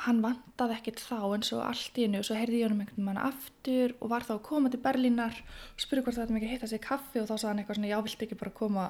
hann 0.05 0.21
vantaði 0.23 0.76
ekkert 0.76 1.00
þá 1.02 1.17
en 1.35 1.45
svo 1.47 1.59
allt 1.67 1.99
í 1.99 2.05
hennu 2.07 2.21
og 2.23 2.26
svo 2.28 2.37
heyrði 2.38 2.61
ég 2.61 2.69
honum 2.69 2.83
einhvern 2.85 3.07
mann 3.09 3.19
aftur 3.19 3.95
og 3.99 4.12
var 4.12 4.26
þá 4.26 4.35
að 4.37 4.45
koma 4.49 4.71
til 4.71 4.81
Berlínar 4.85 5.40
og 5.43 5.83
spurði 5.83 6.05
hvort 6.07 6.19
það 6.19 6.25
þetta 6.28 6.37
mikið 6.37 6.52
hitta 6.55 6.69
sig 6.71 6.78
í 6.81 6.85
kaffi 6.87 7.23
og 7.23 7.26
þá 7.31 7.35
sagði 7.35 7.49
hann 7.50 7.62
eitthvað 7.62 7.78
svona 7.81 7.90
já, 7.93 7.99
viltu 8.07 8.26
ekki 8.28 8.38
bara 8.43 8.55
koma 8.61 8.85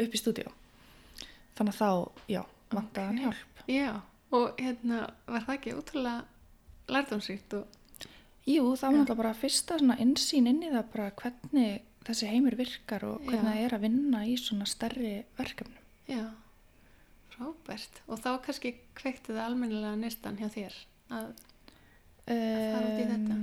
upp 0.00 0.16
í 0.16 0.20
stúdíu 0.20 0.50
þannig 1.58 1.74
að 1.74 1.80
þá, 1.80 1.90
já, 2.34 2.42
vantaði 2.72 3.06
hann 3.10 3.22
hjálp. 3.24 3.62
Já, 3.70 3.90
og 4.34 4.60
hérna 4.62 5.00
var 5.28 5.44
það 5.46 5.54
ekki 5.58 5.76
útrúlega 5.78 6.24
lærdomsríkt 6.90 7.58
og 7.60 7.76
Jú, 8.48 8.64
það 8.74 8.82
var 8.88 8.94
náttúrulega 8.96 9.20
bara 9.20 9.36
fyrsta 9.36 9.76
svona 9.78 9.98
insýn 10.02 10.48
inn 10.50 10.62
í 10.64 10.70
það 10.72 10.86
bara 10.94 11.10
hvernig 11.20 11.82
þessi 12.08 12.30
heimur 12.32 12.56
virkar 12.58 13.04
og 13.06 13.20
hvernig 13.26 13.44
Já. 13.44 13.50
það 13.52 13.64
er 13.66 13.74
að 13.76 13.82
vinna 13.84 14.22
í 14.26 14.36
svona 14.40 14.66
stærri 14.66 15.10
verkefnum. 15.38 15.76
já, 16.08 16.24
frábært. 17.40 18.00
Og 18.08 18.20
þá 18.20 18.30
kannski 18.44 18.74
kveikti 18.98 19.32
það 19.32 19.44
almennilega 19.48 19.96
nestan 19.96 20.36
hjá 20.38 20.48
þér 20.52 20.76
að 21.10 21.30
fara 22.28 22.86
út 22.86 23.00
í 23.00 23.08
þetta? 23.10 23.38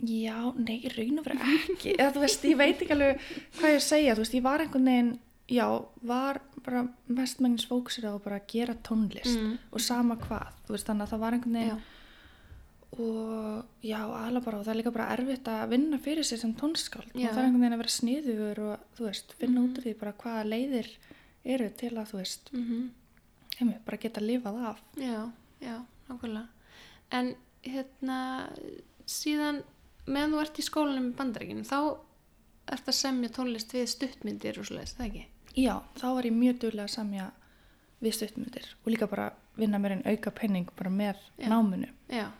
Já, 0.00 0.36
nei, 0.56 0.78
raun 0.94 1.18
og 1.20 1.26
vera 1.26 1.48
ekki. 1.58 1.92
Þú 1.98 2.22
veist, 2.22 2.44
ég 2.48 2.56
veit 2.56 2.78
ekki 2.80 2.94
alveg 2.94 3.18
hvað 3.58 3.74
ég 3.74 3.80
að 3.80 3.84
segja. 3.84 4.14
Veist, 4.16 4.36
ég 4.38 4.44
var 4.46 4.62
einhvern 4.64 4.86
veginn, 4.88 5.10
já, 5.52 5.66
var 6.08 6.38
bara 6.64 6.86
mestmengnis 7.12 7.66
fókusir 7.68 8.06
á 8.08 8.16
að 8.16 8.38
gera 8.48 8.76
tónlist 8.86 9.36
Mm. 9.36 9.58
og 9.72 9.80
sama 9.80 10.16
hvað. 10.16 10.54
Veist, 10.68 10.86
þannig 10.88 11.04
að 11.04 11.12
það 11.12 11.20
var 11.24 11.32
einhvern 11.36 11.58
veginn 11.58 11.74
já, 11.76 11.80
og 12.98 13.64
já, 13.86 14.00
aðla 14.02 14.40
bara 14.44 14.58
og 14.58 14.64
það 14.66 14.72
er 14.74 14.78
líka 14.80 14.92
bara 14.94 15.08
erfitt 15.14 15.46
að 15.48 15.68
vinna 15.70 15.98
fyrir 16.02 16.24
sig 16.26 16.40
sem 16.40 16.54
tónskáld 16.58 17.12
og 17.14 17.20
það 17.20 17.38
er 17.38 17.44
einhvern 17.44 17.60
veginn 17.62 17.76
að 17.76 17.82
vera 17.84 17.94
sniður 17.94 18.58
og 18.66 18.86
þú 18.98 19.04
veist, 19.06 19.34
finna 19.38 19.60
Mhm. 19.60 19.68
út 19.70 19.78
úr 19.78 19.84
því 19.86 19.94
bara 20.00 20.12
hvaða 20.12 20.48
leiðir 20.50 20.88
eru 21.44 21.68
til 21.70 21.90
að 21.96 22.10
þú 22.10 22.16
veist, 22.18 22.50
mm 22.52 22.90
heimi, 23.60 23.74
bara 23.84 23.96
geta 23.98 24.20
lifað 24.20 24.56
af 24.66 24.78
já, 24.96 25.30
já, 25.60 25.84
nákvæmlega. 26.08 26.46
En 27.12 27.34
hérna, 27.62 28.48
síðan 29.06 29.62
meðan 30.06 30.32
þú 30.32 30.40
ert 30.40 30.58
í 30.58 30.62
skólanum 30.64 31.10
í 31.10 31.16
bandaríkinu, 31.18 31.64
þá 31.68 31.98
ert 32.72 32.86
að 32.88 32.94
semja 32.96 33.28
tónlist 33.28 33.72
við 33.74 33.86
stuttmyndir 33.86 34.58
og 34.58 34.64
svoleiðis, 34.64 34.94
það 34.96 35.06
ekki? 35.10 35.24
já, 35.56 35.74
þá 35.98 36.06
var 36.14 36.22
ég 36.24 36.32
mjög 36.32 36.58
duglega 36.62 36.86
að 36.88 36.94
samja 36.94 37.30
við 38.00 38.12
stuttmyndir 38.16 38.66
og 38.84 38.92
líka 38.94 39.06
bara 39.10 39.32
vinna 39.58 39.78
mér 39.78 39.92
einn 39.98 40.06
auka 40.06 40.30
penning 40.30 40.68
bara 40.76 40.90
með 40.90 41.16
Já. 41.38 41.48
náminu 41.48 41.88
Já, 42.08 42.30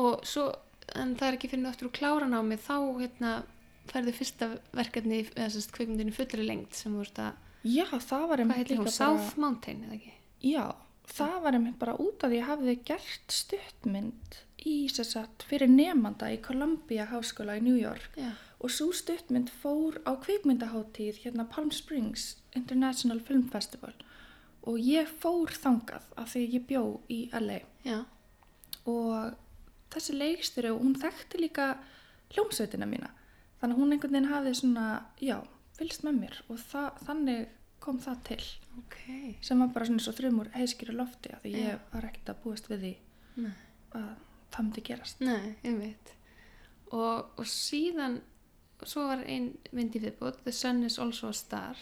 og 0.00 0.24
svo, 0.28 0.48
en 0.94 1.14
það 1.18 1.28
er 1.28 1.38
ekki 1.38 1.52
fyrir 1.52 1.70
eftir 1.70 1.88
úr 1.88 1.94
kláranámi, 1.98 2.58
þá 2.62 2.76
hérna 3.00 3.34
færðu 3.88 4.14
fyrsta 4.16 4.50
verkefni, 4.76 5.22
eða 5.34 5.52
sérst 5.54 5.72
kvikmyndinu 5.76 6.14
fullri 6.16 6.44
lengt 6.44 6.76
sem 6.76 6.96
ert 7.00 7.22
að, 7.24 7.38
já, 7.64 7.86
það 7.92 8.26
var 8.32 8.44
einmitt 8.44 8.74
líka 8.74 8.92
South 8.92 9.38
Mountain, 9.40 9.86
eða 9.88 9.96
ekki? 9.96 10.12
já, 10.44 10.66
það 11.08 11.38
var 11.44 11.56
einmitt 11.58 11.78
bara 11.80 11.96
út 11.96 12.22
af 12.22 12.28
því 12.28 12.36
að 12.36 12.38
ég 12.38 12.50
hafði 12.52 12.76
gert 12.90 13.38
stuttmynd 13.38 14.42
í 14.68 14.76
sér 14.92 15.06
satt 15.06 15.46
fyrir 15.48 15.70
nefnda 15.70 16.28
í 16.34 16.40
Columbia 16.44 17.06
Háskóla 17.08 17.56
í 17.58 17.64
New 17.64 17.78
York. 17.78 18.12
Já, 18.18 18.32
og 18.58 18.72
svo 18.74 18.90
stuttmynd 18.96 19.50
fór 19.62 20.00
á 20.02 20.18
kvikmyndaháttíð 20.18 21.22
hérna 21.24 21.46
Palm 21.50 21.70
Springs 21.70 22.36
International 22.58 23.20
Film 23.22 23.46
Festival. 23.52 23.94
Og 24.66 24.80
ég 24.82 25.08
fór 25.22 25.52
þangað 25.54 26.08
af 26.18 26.32
því 26.34 26.44
ég 26.56 26.64
bjó 26.68 26.82
í 27.08 27.20
LA 27.32 27.60
já, 27.86 28.02
og 28.84 29.36
þessi 29.94 30.16
leikstjóri 30.16 30.72
og 30.72 30.82
hún 30.82 30.98
þekkti 31.00 31.42
líka 31.42 31.68
hljómsveitina 32.34 32.88
mína 32.88 33.12
þannig 33.60 33.74
að 33.74 33.80
hún 33.80 33.94
einhvern 33.94 34.16
veginn 34.16 34.32
hafði 34.32 34.54
svona 34.58 34.88
já, 35.24 35.38
fylgst 35.78 36.04
með 36.06 36.20
mér 36.22 36.40
og 36.48 36.60
það, 36.68 36.90
þannig 37.08 37.46
kom 37.82 37.98
það 38.02 38.22
til 38.28 38.42
ok, 38.78 39.02
sem 39.44 39.62
var 39.62 39.70
bara 39.74 39.88
svona 39.88 40.04
svo 40.04 40.14
þrjumur 40.16 40.50
heiðskýri 40.54 40.94
lofti 40.96 41.32
af 41.34 41.44
því 41.44 41.52
Já. 41.54 41.60
ég 41.64 41.92
var 41.92 42.08
ekkert 42.08 42.32
að 42.32 42.40
búast 42.44 42.70
við 42.70 42.84
því 42.84 42.94
nei, 43.44 43.52
að 43.98 44.08
það 44.54 44.64
myndi 44.64 44.84
gerast 44.88 45.22
nei, 45.24 45.54
einmitt. 45.62 46.14
Og, 46.88 47.28
og 47.36 47.48
síðan, 47.48 48.20
svo 48.80 49.06
var 49.10 49.22
ein 49.28 49.50
mynd 49.76 49.96
í 49.96 50.02
viðbútt, 50.02 50.40
The 50.44 50.54
Sun 50.56 50.84
is 50.86 50.98
also 51.02 51.28
a 51.28 51.36
star. 51.36 51.80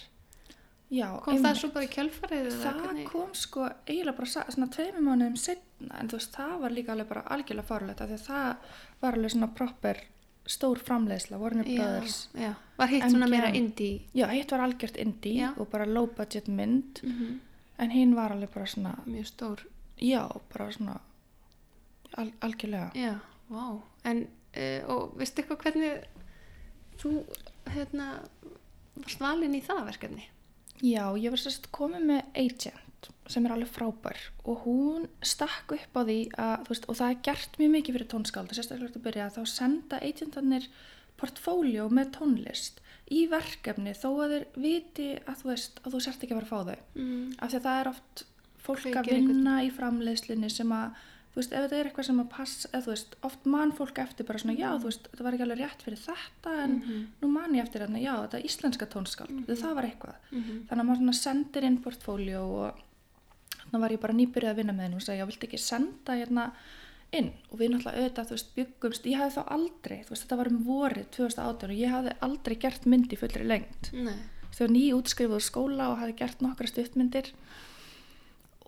Já, 0.91 1.09
Kom 1.25 1.39
það 1.43 1.57
svo 1.61 1.71
bara 1.75 1.85
í 1.85 1.93
kjölfarið? 1.93 2.47
eða 2.53 2.73
það 2.77 3.05
kom 3.11 3.33
sko 3.35 3.69
eiginlega 3.87 4.17
bara 4.17 4.51
svona 4.55 4.69
tveimur 4.77 5.03
mánuðum 5.09 5.37
setna 5.41 6.01
en 6.01 6.09
þú 6.09 6.19
veist 6.21 6.37
það 6.37 6.59
var 6.63 6.71
líka 6.77 6.93
alveg 6.95 7.09
bara 7.09 7.23
algjörlega 7.37 7.67
farulegt 7.71 7.99
því 8.05 8.19
að 8.19 8.27
það 8.29 8.77
var 9.01 9.19
alveg 9.19 9.31
svona 9.35 9.49
proper 9.55 10.01
stór 10.47 10.79
framleiðsla 10.79 11.39
Warner 11.43 11.65
Brothers 11.67 12.29
Já, 12.35 12.41
já, 12.47 12.53
var 12.79 12.87
hitt 12.93 13.03
svona 13.11 13.27
meira 13.27 13.49
indie. 13.51 14.03
já, 14.15 14.27
hitt 14.31 14.51
var 14.55 14.61
algjört 14.69 14.97
indie 15.03 15.49
og 15.59 15.69
bara 15.73 15.85
low 15.87 16.07
budget 16.07 16.47
mynd 16.49 17.03
Mm 17.03 17.41
en 17.79 17.91
hinn 17.93 18.15
var 18.17 18.33
alveg 18.33 18.49
bara 18.55 18.65
svona 18.67 18.95
Mjög 19.05 19.27
stór. 19.27 19.61
já, 20.01 20.23
bara 20.55 20.71
svona 20.73 21.01
al 22.17 22.31
algjörlega 22.41 22.91
Já, 22.95 23.19
vá. 23.51 23.83
En, 24.05 24.23
uh, 24.57 24.89
og 24.95 25.19
veistu 25.19 25.43
eitthvað 25.43 25.61
hvernig 25.61 26.07
þú, 27.03 27.11
hérna, 27.75 28.07
varst 28.97 29.21
valinn 29.21 29.55
í 29.59 29.61
það 29.67 29.85
verkefni? 29.91 30.25
Já, 30.83 31.05
ég 31.17 31.31
var 31.31 31.39
sérst 31.41 31.71
komið 31.73 32.05
með 32.11 32.23
agent 32.35 32.83
sem 33.29 33.47
er 33.47 33.53
alveg 33.57 33.69
frábær 33.75 34.19
og 34.45 34.65
hún 34.65 35.09
stakk 35.23 35.73
upp 35.75 35.97
á 35.99 36.03
því 36.07 36.19
að, 36.39 36.55
þú 36.67 36.69
veist, 36.73 36.85
og 36.89 36.97
það 37.01 37.11
er 37.11 37.23
gert 37.29 37.59
mjög 37.59 37.71
mikið 37.77 37.97
fyrir 37.97 38.09
tónskáld 38.13 38.55
sérstaklega 38.55 38.93
til 38.93 39.01
að 39.01 39.07
byrja 39.09 39.27
að 39.27 39.37
þá 39.37 39.43
senda 39.53 39.99
agentarnir 40.03 40.69
portfóljó 41.17 41.89
með 41.91 42.11
tónlist 42.19 42.81
í 43.11 43.27
verkefni 43.31 43.93
þó 43.95 44.09
að 44.27 44.33
þeir 44.35 44.47
viti 44.63 45.09
að 45.27 45.43
þú 45.43 45.51
veist 45.53 45.81
að 45.85 45.93
þú 45.95 46.01
sért 46.07 46.25
ekki 46.27 46.35
að 46.35 46.41
fara 46.41 46.47
að 46.47 46.55
fá 46.55 46.61
þau 46.71 47.03
Mm. 47.03 47.35
af 47.39 47.51
því 47.53 47.57
að 47.61 47.67
það 47.67 47.81
er 47.81 47.89
oft 47.93 48.25
fólk 48.67 48.79
að 48.79 48.93
Kveikir 48.93 49.15
einhvern- 49.15 49.29
vinna 49.31 49.55
í 49.63 49.71
framleiðslunni 49.71 50.51
sem 50.51 50.73
að 50.73 51.05
þú 51.37 51.43
veist, 51.43 51.53
ef 51.53 51.65
þetta 51.67 51.77
er 51.77 51.89
eitthvað 51.91 52.07
sem 52.09 52.21
að 52.23 52.29
passa 52.33 52.69
eða 52.73 52.83
þú 52.87 52.91
veist, 52.95 53.17
oft 53.29 53.43
man 53.53 53.73
fólk 53.77 53.99
eftir 54.01 54.25
bara 54.27 54.39
svona 54.41 54.55
já, 54.57 54.71
þú 54.81 54.89
veist, 54.89 55.09
þetta 55.13 55.25
var 55.27 55.35
ekki 55.37 55.45
alveg 55.45 55.59
rétt 55.61 55.83
fyrir 55.85 56.01
þetta 56.01 56.55
en 56.65 56.73
Mhm. 56.81 57.03
nú 57.23 57.29
man 57.29 57.53
ég 57.53 57.63
eftir 57.63 57.83
þarna, 57.85 58.01
já, 58.01 58.15
þetta 58.25 58.39
er 58.41 58.47
íslenska 58.49 58.87
tónskald, 58.89 59.45
það 59.47 59.75
var 59.75 59.85
eitthvað 59.85 60.15
Mhm. 60.33 60.67
þannig 60.69 60.81
að 60.81 60.87
maður 60.89 61.03
svona 61.03 61.15
sendir 61.21 61.65
inn 61.65 61.79
portfóljó 61.85 62.41
og 62.41 62.75
þannig 63.71 63.81
var 63.81 63.91
ég 63.91 64.01
bara 64.01 64.15
nýbyrjuð 64.15 64.51
að 64.51 64.57
vinna 64.57 64.73
með 64.73 64.83
henni 64.87 64.97
og 64.97 65.03
sagði, 65.03 65.19
já, 65.19 65.27
viltu 65.27 65.47
ekki 65.47 65.59
senda 65.59 66.13
hérna 66.17 66.53
inn 67.13 67.31
og 67.53 67.59
við 67.61 67.71
náttúrulega 67.71 67.99
auðvitað, 68.01 68.27
þú 68.27 68.31
veist, 68.31 68.55
byggumst 68.57 69.05
ég 69.05 69.17
hafði 69.21 69.37
þá 69.37 69.45
aldrei, 69.53 69.99
þú 70.05 70.09
veist, 70.11 70.25
þetta 70.27 70.37
var 70.37 70.47
um 70.49 70.65
vorið 70.65 71.07
2018 71.11 71.71
og 71.71 71.77
ég 71.77 71.91
hafði 71.91 72.13
aldrei 72.23 72.57
gert 72.59 72.87
mynd 72.87 73.13
í 73.13 73.17
fullri 73.19 73.45
lengt 73.47 73.93
Nei. 73.93 74.17
þau 74.53 74.61
var 74.67 74.69
ný 74.75 74.93
útskrifuð 74.95 75.37
úr 75.37 75.45
skóla 75.51 75.91
og 75.93 75.99
hafði 76.01 76.17
gert 76.17 76.41
nokkra 76.41 76.67
stuttmyndir 76.67 77.31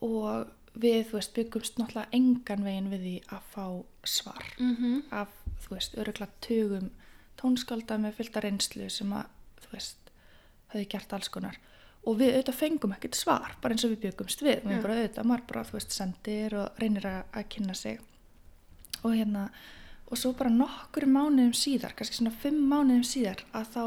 og 0.02 0.46
við, 0.80 0.98
þú 1.08 1.18
veist, 1.18 1.34
byggumst 1.36 1.78
náttúrulega 1.80 2.18
engan 2.18 2.64
veginn 2.66 2.90
við 2.92 3.04
því 3.06 3.14
að 3.34 3.46
fá 3.54 3.64
svar. 4.04 4.44
Mm 4.58 5.02
af, 5.10 5.32
þú 5.64 5.74
veist, 5.74 5.96
öruglega 5.98 6.42
tugum 6.44 6.90
tónskálda 7.38 7.98
með 7.98 8.18
fylgta 8.18 8.42
reynslu 8.42 8.90
sem 8.90 9.12
að, 9.14 9.30
þú 9.62 9.72
veist, 9.72 10.12
höfðu 10.72 10.88
gert 10.94 11.12
alls 11.12 11.28
konar. 11.28 11.58
Og 12.06 12.18
við 12.18 12.34
auðvitað 12.34 12.54
fengum 12.54 12.94
ekkert 12.94 13.18
svar, 13.18 13.56
bara 13.62 13.74
eins 13.74 13.84
og 13.84 13.90
við 13.90 14.04
byggumst 14.06 14.42
við. 14.42 14.62
Við 14.64 14.82
bara 14.82 14.94
auðvitað, 14.98 15.28
maður 15.28 15.46
bara, 15.50 15.64
þú 15.64 15.76
veist, 15.78 15.96
sendir 15.96 16.54
og 16.56 16.78
reynir 16.80 17.06
að, 17.06 17.18
að 17.32 17.48
kynna 17.54 17.74
sig. 17.74 18.00
Og 19.02 19.14
hérna, 19.14 19.48
og 20.08 20.18
svo 20.18 20.32
bara 20.38 20.50
nokkur 20.50 21.06
mánuðum 21.06 21.54
síðar, 21.54 21.94
kannski 21.98 22.16
svona 22.16 22.34
fimm 22.42 22.62
mánuðum 22.70 23.04
síðar, 23.06 23.44
að 23.52 23.74
þá 23.74 23.82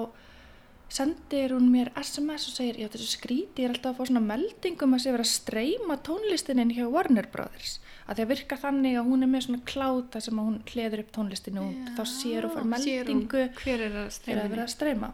sendir 0.92 1.54
hún 1.56 1.70
mér 1.72 1.92
SMS 1.96 2.50
og 2.50 2.56
segir, 2.58 2.80
já 2.82 2.90
þessu 2.92 3.16
skríti, 3.16 3.64
ég 3.64 3.70
er 3.70 3.76
alltaf 3.76 3.94
að 3.94 4.02
fá 4.02 4.10
svona 4.10 4.24
meldingum 4.26 4.96
að 4.98 5.04
sé 5.06 5.14
vera 5.16 5.26
að 5.26 5.32
streyma 5.32 5.98
tónlistininn 6.04 6.74
hjá 6.76 6.84
Warner 6.92 7.30
Brothers, 7.32 7.78
að 8.06 8.20
því 8.20 8.26
að 8.26 8.32
virka 8.34 8.60
þannig 8.60 8.98
að 9.00 9.10
hún 9.10 9.24
er 9.24 9.32
með 9.32 9.46
svona 9.48 9.66
kláta 9.72 10.22
sem 10.24 10.42
að 10.42 10.50
hún 10.50 10.62
hleður 10.74 11.04
upp 11.06 11.12
tónlistinu 11.16 11.64
og 11.64 11.92
þá 11.96 12.04
sér 12.12 12.48
og 12.50 12.58
hún 12.60 12.72
meldingu 12.76 13.48
Hver 13.62 13.86
er 13.88 14.00
að 14.04 14.20
er 14.28 14.44
verið 14.44 14.66
að 14.66 14.74
streyma. 14.76 15.12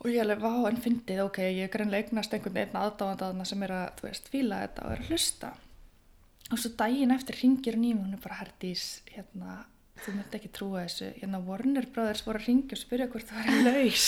Og 0.00 0.08
ég 0.08 0.22
alveg, 0.22 0.40
vá, 0.40 0.52
en 0.70 0.78
fyndið, 0.80 1.18
ok, 1.26 1.42
ég 1.44 1.66
er 1.66 1.72
greinlega 1.74 2.06
eignast 2.06 2.32
einhvern 2.32 2.56
veginn 2.56 2.78
aðdáðandaðna 2.80 3.44
sem 3.46 3.64
er 3.66 3.74
að, 3.76 3.90
þú 3.98 4.06
veist, 4.06 4.30
fíla 4.32 4.62
þetta 4.62 4.86
og 4.86 4.94
er 4.94 5.02
að 5.02 5.10
hlusta. 5.10 5.50
Og 6.50 6.58
svo 6.58 6.70
daginn 6.80 7.12
eftir 7.14 7.36
ringir 7.36 7.76
hún 7.76 7.84
í 7.84 7.90
mig, 7.92 8.06
hún 8.06 8.16
er 8.16 8.22
bara 8.24 8.38
herdís, 8.40 8.86
hérna, 9.12 9.58
þú 10.04 10.14
myndi 10.16 10.38
ekki 10.38 10.52
trúa 10.56 10.84
þessu, 10.86 11.10
hérna 11.20 11.40
Warner 11.44 11.88
Brothers 11.92 12.22
voru 12.26 12.40
að 12.40 12.46
ringja 12.48 12.76
og 12.76 12.80
spyrja 12.80 13.08
hvort 13.12 13.30
það 13.30 13.50
var 13.50 13.66
laus. 13.68 14.06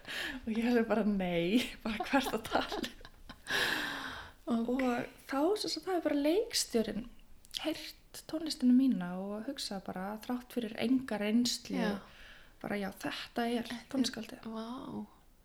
Og 0.44 0.52
ég 0.54 0.70
alveg 0.70 0.86
bara, 0.88 1.04
nei, 1.08 1.64
bara 1.84 2.06
hvert 2.08 2.38
að 2.38 2.46
tala? 2.48 2.80
Og 4.54 4.80
þá, 5.30 5.38
svo 5.56 5.80
það 5.80 5.94
er 5.96 6.02
bara 6.04 6.22
leikstjórin 6.24 7.04
heyrt 7.64 8.20
tónlistinu 8.30 8.74
mína 8.76 9.14
og 9.18 9.48
hugsa 9.48 9.80
bara 9.86 10.14
þrátt 10.24 10.52
fyrir 10.54 10.74
enga 10.82 11.18
reynslu 11.20 11.78
Já. 11.78 11.94
bara 12.62 12.78
já, 12.78 12.90
þetta 13.02 13.46
er 13.50 13.72
tónskaldið 13.92 14.46
Vá. 14.52 14.68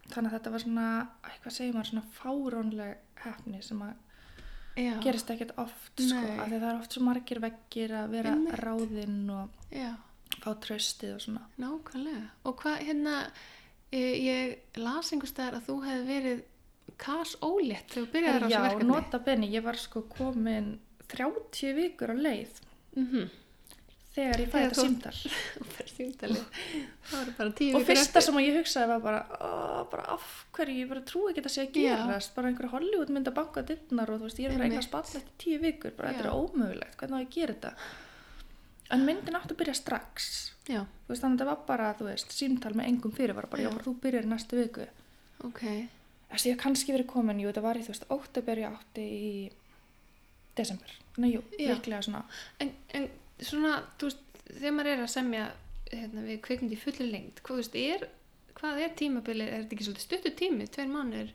Þannig 0.10 0.32
að 0.32 0.36
þetta 0.36 0.52
var 0.54 0.64
svona, 0.64 0.86
eitthvað 1.30 1.56
segir 1.56 1.76
maður 1.76 1.92
svona 1.92 2.14
fárónleg 2.18 3.24
hefni 3.24 3.60
sem 3.66 3.82
að 3.86 4.09
Já. 4.80 4.94
gerist 5.04 5.30
ekkert 5.34 5.52
oft 5.60 6.00
sko, 6.00 6.18
af 6.18 6.48
því 6.48 6.56
að 6.56 6.62
það 6.64 6.70
er 6.74 6.80
oft 6.80 6.94
svo 6.96 7.04
margir 7.04 7.40
veggir 7.44 7.94
að 8.00 8.10
vera 8.16 8.34
Einmitt. 8.36 8.60
ráðinn 8.64 9.30
og 9.36 9.50
Já, 9.76 9.90
fá 10.44 10.52
tröstið 10.66 11.16
og 11.16 11.22
svona 11.26 11.42
nákvæmlega. 11.60 12.28
Og 12.46 12.56
hvað, 12.62 12.78
hérna, 12.88 13.16
ég, 13.92 14.14
ég 14.24 14.80
las 14.84 15.12
einhvers 15.12 15.34
staðar 15.36 15.60
að 15.60 15.68
þú 15.70 15.78
hefði 15.88 16.06
verið 16.14 16.44
kas 16.98 17.36
ólétt 17.42 17.92
þegar 17.94 18.06
þú 18.08 18.12
byrjaði 18.14 18.40
á 18.40 18.44
þessu 18.46 18.52
Já, 18.56 18.62
verkefni. 18.68 18.88
nota 18.94 19.20
benni, 19.20 19.52
ég 19.54 19.64
var 19.64 19.78
sko 19.80 20.02
komin 20.16 20.80
30 21.10 21.74
vikur 21.78 22.12
á 22.14 22.18
leið 22.18 22.60
Mhm. 22.96 23.30
Þegar 24.20 24.44
ég 24.44 24.52
fæði 24.54 24.70
þetta 24.70 25.14
símtal 25.94 26.34
Og 26.40 27.14
var 27.14 27.32
bara 27.38 27.54
tíu 27.58 27.78
og 27.80 27.86
fyrsta 27.88 28.22
sem 28.24 28.38
ég 28.44 28.58
hugsaði 28.60 28.90
var 28.92 29.02
bara, 29.04 29.22
"Ó, 29.40 29.88
bara 29.92 30.04
af 30.16 30.28
hverju, 30.56 30.76
ég 30.84 30.90
bara 30.92 31.02
trúi 31.08 31.32
ekki 31.32 31.42
að 31.42 31.48
það 31.48 31.56
sé 31.56 31.64
að 31.66 31.80
Já. 31.80 31.96
gerast 31.96 32.36
bara 32.36 32.52
einhver 32.52 32.70
Hollywood 32.74 33.10
mynd 33.16 33.28
að 33.32 33.38
banka 33.40 33.64
dittnar 33.66 34.12
og 34.12 34.20
þú 34.20 34.28
veist, 34.30 34.40
ég 34.40 34.46
er 34.46 34.54
bara 34.54 34.64
Einmitt. 34.68 34.78
eignast 34.78 34.92
ball 34.92 35.02
eftir 35.22 35.34
tíu 35.42 35.60
vikur 35.64 35.96
bara 35.98 36.14
þetta 36.14 36.24
Já. 36.24 36.30
er 36.30 36.38
ómögulegt, 36.38 36.96
hvernig 36.98 37.16
á 37.16 37.22
ég 37.24 37.28
að 37.28 37.36
gera 37.40 37.54
þetta 37.54 37.74
en 38.92 39.06
myndin 39.06 39.38
átti 39.38 39.54
að 39.54 39.60
byrja 39.62 39.78
strax 39.78 40.30
Já, 40.70 40.82
þú 40.86 41.14
veist, 41.14 41.24
þannig 41.24 41.34
að 41.34 41.40
þetta 41.40 41.50
var 41.50 41.64
bara, 41.70 41.94
þú 41.98 42.10
veist, 42.10 42.34
símtal 42.36 42.74
með 42.78 42.90
engum 42.92 43.12
fyrirvara, 43.16 43.50
bara, 43.50 43.64
já, 43.64 43.70
Já. 43.72 43.84
þú 43.86 43.94
byrjar 44.04 44.28
næstu 44.30 44.60
viku 44.60 44.86
ok. 45.48 45.62
þess 46.30 46.46
að 46.46 46.52
ég 46.52 46.60
kannski 46.62 46.94
verið 46.94 47.08
komin, 47.10 47.40
jú, 47.42 47.50
þetta 47.50 47.66
var 47.66 47.80
í, 47.80 47.86
þú 47.86 47.94
veist, 47.94 48.06
óttabur 48.14 48.62
ég 48.62 48.70
átti 48.78 49.02
í 49.02 49.52
desember, 50.56 50.94
nei, 51.18 51.32
jú, 51.34 51.42
Já. 51.58 51.76
En, 52.60 52.72
en 52.94 53.10
svona, 53.46 53.74
þú 54.00 54.10
veist, 54.10 54.24
þegar 54.50 54.74
maður 54.78 54.92
er 54.94 55.04
að 55.06 55.12
semja 55.14 55.44
hérna, 55.92 56.24
við 56.28 56.42
kveikmynd 56.46 56.74
í 56.76 56.80
fulli 56.84 57.10
lengd, 57.12 57.40
hvað, 57.44 57.56
þú 57.56 57.62
veist, 57.64 57.76
er, 57.76 58.08
hvað 58.60 58.82
er 58.86 58.96
tímabilið, 59.00 59.48
er 59.54 59.64
þetta 59.64 59.76
ekki 59.78 59.88
svolítið 59.88 60.06
stuttu 60.08 60.34
tími, 60.44 60.68
tveir 60.68 60.92
mánuður? 60.92 61.32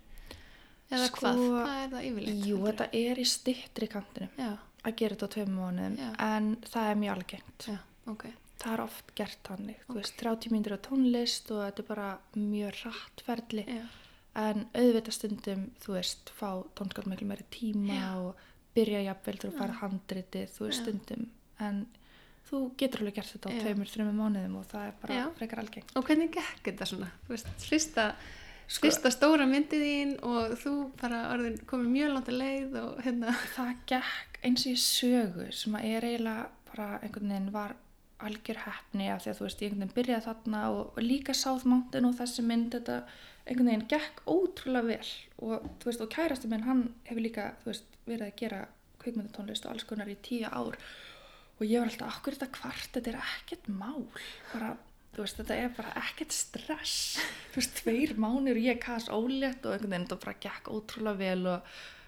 Eða 0.93 1.07
Sko, 1.09 1.21
hvað, 1.25 1.43
hvað 1.65 1.83
er 1.85 1.91
það 1.95 2.07
yfirleitt? 2.11 2.47
jú, 2.47 2.57
þetta 2.69 2.87
er 3.01 3.19
í 3.19 3.25
stittri 3.27 3.87
kantinu 3.89 4.29
Já, 4.39 4.51
að 4.85 4.97
gera 5.01 5.17
þetta 5.17 5.27
á 5.27 5.35
tveim 5.35 5.55
mánuðum, 5.59 5.95
Já. 6.03 6.09
en 6.29 6.49
það 6.69 6.89
er 6.91 6.99
mjög 7.01 7.15
algengt 7.17 7.69
já, 7.73 7.77
ok. 8.13 8.25
það 8.61 8.73
er 8.75 8.83
oft 8.85 9.15
gert 9.17 9.39
þannig, 9.49 9.79
þú 9.87 9.91
Ok. 9.95 9.97
veist, 10.03 10.17
30 10.21 10.53
mínútur 10.53 10.77
á 10.77 10.85
tónlist 10.85 11.51
og 11.55 11.63
þetta 11.65 11.83
er 11.85 11.89
bara 11.89 12.09
mjög 12.37 12.83
rættferðli 12.85 13.65
en 14.45 14.67
auðvitað 14.75 15.17
stundum, 15.17 15.65
þú 15.81 15.97
veist, 15.97 16.31
fá 16.37 16.51
tónskál 16.77 17.07
miklu 17.09 17.27
meiri 17.33 17.47
tíma 17.55 17.97
Já. 17.97 18.13
og 18.21 18.45
byrja 18.77 19.01
jafnvel 19.09 19.39
til 19.41 19.51
að 19.51 19.59
fara 19.63 19.81
handritið, 19.81 20.49
þú 20.59 20.69
veist, 20.69 20.83
stundum 20.85 21.27
en 21.61 21.85
þú 22.49 22.61
getur 22.79 23.01
alveg 23.05 23.15
gert 23.19 23.33
þetta 23.35 23.51
á 23.51 23.57
tveimur, 23.63 23.89
þreimur 23.91 24.17
mánuðum 24.19 24.57
og 24.61 24.65
það 24.71 24.87
er 24.89 24.97
bara 25.03 25.15
Já. 25.21 25.25
frekar 25.39 25.63
algengt. 25.63 25.93
og 25.97 26.05
hvernig 26.09 26.33
gekk 26.35 26.65
þetta 26.69 26.89
svona? 26.91 27.11
Fyrsta, 27.65 28.07
Sko- 28.67 28.87
fyrsta 28.89 29.11
stóra 29.13 29.45
myndið 29.49 29.83
þín 29.85 30.13
og 30.25 30.55
þú 30.61 30.75
bara 31.01 31.23
orðin 31.35 31.59
komið 31.69 31.89
mjög 31.95 32.13
langt 32.15 32.29
að 32.33 32.39
leið 32.41 32.77
og 32.83 33.01
hérna, 33.05 33.35
Það 33.57 33.73
gekk 33.87 34.39
eins 34.45 34.67
og 34.67 34.73
í 34.73 34.77
sögu 34.81 35.49
sem 35.53 35.75
að 35.77 35.85
er 35.95 36.07
eiginlega 36.09 36.47
bara 36.71 36.99
einhvern 37.03 37.29
veginn 37.33 37.53
var 37.53 37.75
algjör 38.25 38.61
heppni 38.65 39.09
af 39.13 39.23
því 39.25 39.31
að 39.31 39.39
þú 39.39 39.45
veist, 39.45 39.61
ég 39.63 39.69
einhvern 39.71 39.83
veginn 39.85 39.97
byrjaði 39.99 40.25
þarna 40.29 40.63
og 40.71 40.99
líka 41.03 41.35
South 41.37 41.67
Mountain 41.69 42.05
og 42.09 42.15
þessi 42.19 42.45
mynd 42.47 42.73
þetta 42.73 42.99
einhvern 43.47 43.69
veginn 43.69 43.89
gekk 43.93 44.23
ótrúlega 44.27 44.87
vel 44.87 45.11
og 45.45 45.67
þú 45.81 45.91
veist, 45.91 46.01
og 46.05 46.13
kærasti 46.15 46.49
minn 46.49 46.65
hann 46.69 46.85
hefur 47.05 47.21
líka, 47.25 47.51
þú 47.65 47.73
veist, 47.73 47.85
verið 48.07 48.27
að 48.31 48.37
gera 48.41 48.63
kvikmyndatónlist 49.03 49.67
og 49.67 49.73
alls 49.75 49.85
konar 49.85 50.09
í 50.09 50.17
tíu 50.25 50.49
ár 50.49 50.79
og 51.61 51.67
ég 51.67 51.79
var 51.81 51.89
alltaf, 51.91 52.17
akkur 52.19 52.35
þetta 52.37 52.51
kvart 52.59 52.91
þetta 52.97 53.11
er 53.13 53.19
ekkert 53.23 53.69
mál 53.69 54.05
bara, 54.53 54.77
þú 55.15 55.23
veist, 55.23 55.37
þetta 55.39 55.55
er 55.63 55.69
bara 55.77 55.93
ekkert 56.03 56.33
stress 56.33 57.19
þú 57.55 57.61
veist, 57.61 57.75
tveir 57.83 58.15
mánir 58.19 58.57
og 58.59 58.65
ég 58.67 58.81
kas 58.83 59.09
ólétt 59.09 59.65
og 59.67 59.73
einhvern 59.77 59.91
veginn 59.95 60.07
þetta 60.09 60.25
bara 60.25 60.39
gekk 60.47 60.71
ótrúlega 60.75 61.17
vel 61.19 61.47
og 61.47 61.63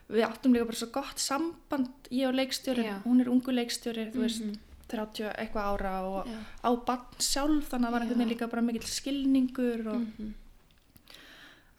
við 0.08 0.22
áttum 0.26 0.52
líka 0.54 0.66
bara 0.70 0.76
svo 0.80 0.90
gott 0.94 1.18
samband 1.18 2.10
ég 2.10 2.28
og 2.28 2.34
leikstjórin, 2.38 2.84
Já. 2.90 3.02
hún 3.06 3.20
er 3.20 3.28
ungu 3.30 3.50
leikstjóri 3.54 4.10
þú 4.12 4.22
veist, 4.26 4.42
Mhm. 4.46 4.58
30 4.86 5.32
eitthvað 5.34 5.66
ára 5.74 5.94
og 6.06 6.26
Já. 6.30 6.38
á 6.62 6.70
bann 6.86 7.06
sjálf 7.18 7.70
þannig 7.70 7.88
að 7.88 7.92
var 7.92 8.00
einhvern 8.02 8.18
veginn 8.18 8.34
líka 8.38 8.50
bara 8.50 8.62
mikill 8.62 8.86
skilningur 8.86 9.86
og 9.90 10.00
Mhm. 10.00 10.34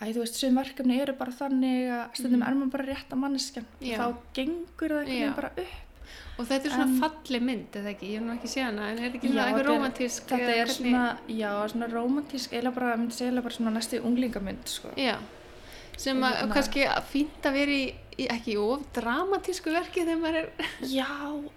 Æ, 0.02 0.13
þú 0.13 0.20
veist, 0.22 0.36
sem 0.38 0.54
verkefni 0.56 1.00
eru 1.02 1.13
bara 1.18 1.32
þannig 1.32 1.88
að 1.89 2.15
stundum 2.20 2.39
Mhm. 2.42 2.48
er 2.48 2.56
maður 2.56 2.72
bara 2.72 2.86
rétt 2.86 3.10
að 3.10 3.18
manneskjan 3.24 3.65
þá 3.82 4.18
gengur 4.34 4.89
það 4.92 5.00
einhvern 5.00 5.08
veginn 5.08 5.36
bara 5.36 5.52
upp 5.58 5.87
og 6.39 6.46
þetta 6.48 6.65
er 6.65 6.72
svona 6.72 6.88
En- 6.88 7.00
falleg 7.02 7.41
mynd, 7.41 7.72
eða 7.74 7.89
ekki? 7.96 8.10
Ég 8.13 8.20
hef 8.20 8.24
nú 8.28 8.34
ekki 8.38 8.48
séð 8.54 8.63
hana, 8.65 8.89
en 8.91 9.00
er 9.00 9.12
ekki 9.12 9.28
Já, 9.28 9.34
svona 9.34 9.48
eitthvað 9.48 9.67
romantísk? 9.72 10.24
þetta 10.28 10.43
eða 10.43 10.58
er 10.58 10.65
hvernig- 10.65 10.78
svona, 10.78 11.17
já, 11.28 11.52
svona 11.72 11.88
romantísk 11.93 12.52
eiginlega 12.54 12.76
bara, 12.76 12.98
myndi 12.98 13.13
segja 13.13 13.41
bara 13.41 13.56
svona 13.56 13.72
næstu 13.78 14.02
unglingamynd 14.04 14.65
sko. 14.67 14.89
Já, 14.98 15.15
sem 15.98 16.17
að 16.22 16.34
Hérna- 16.36 16.54
kannski 16.54 16.86
fínt 17.12 17.41
að 17.43 17.54
vera 17.54 17.72
í, 17.72 17.93
í 18.17 18.28
ekki 18.30 18.58
of 18.58 18.82
dramatísku 18.93 19.72
verki 19.74 20.06
þegar 20.06 20.22
maður 20.22 20.36
er 20.36 20.50
já, 20.82 21.08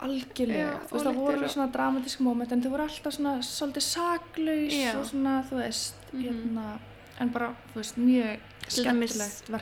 algjörlega 0.00 0.72
Já, 0.72 0.80
þú 0.88 0.92
veist, 0.92 1.06
það 1.06 1.14
voru 1.14 1.48
svona 1.48 1.72
dramatísk 1.72 2.20
moment 2.20 2.52
en 2.52 2.62
þau 2.62 2.70
voru 2.70 2.82
alltaf 2.88 3.12
svona 3.16 3.38
svolítið 3.40 3.82
saklaus 3.82 4.94
og 4.96 5.06
svona, 5.10 5.44
þú 5.48 5.56
veist 5.60 5.94
Mhm. 6.12 6.22
hérna, 6.24 6.78
en 7.20 7.28
bara, 7.28 7.54
þú 7.72 7.76
veist, 7.80 7.96
mjög 7.98 8.38
til 8.74 8.84
dæmis, 8.86 9.14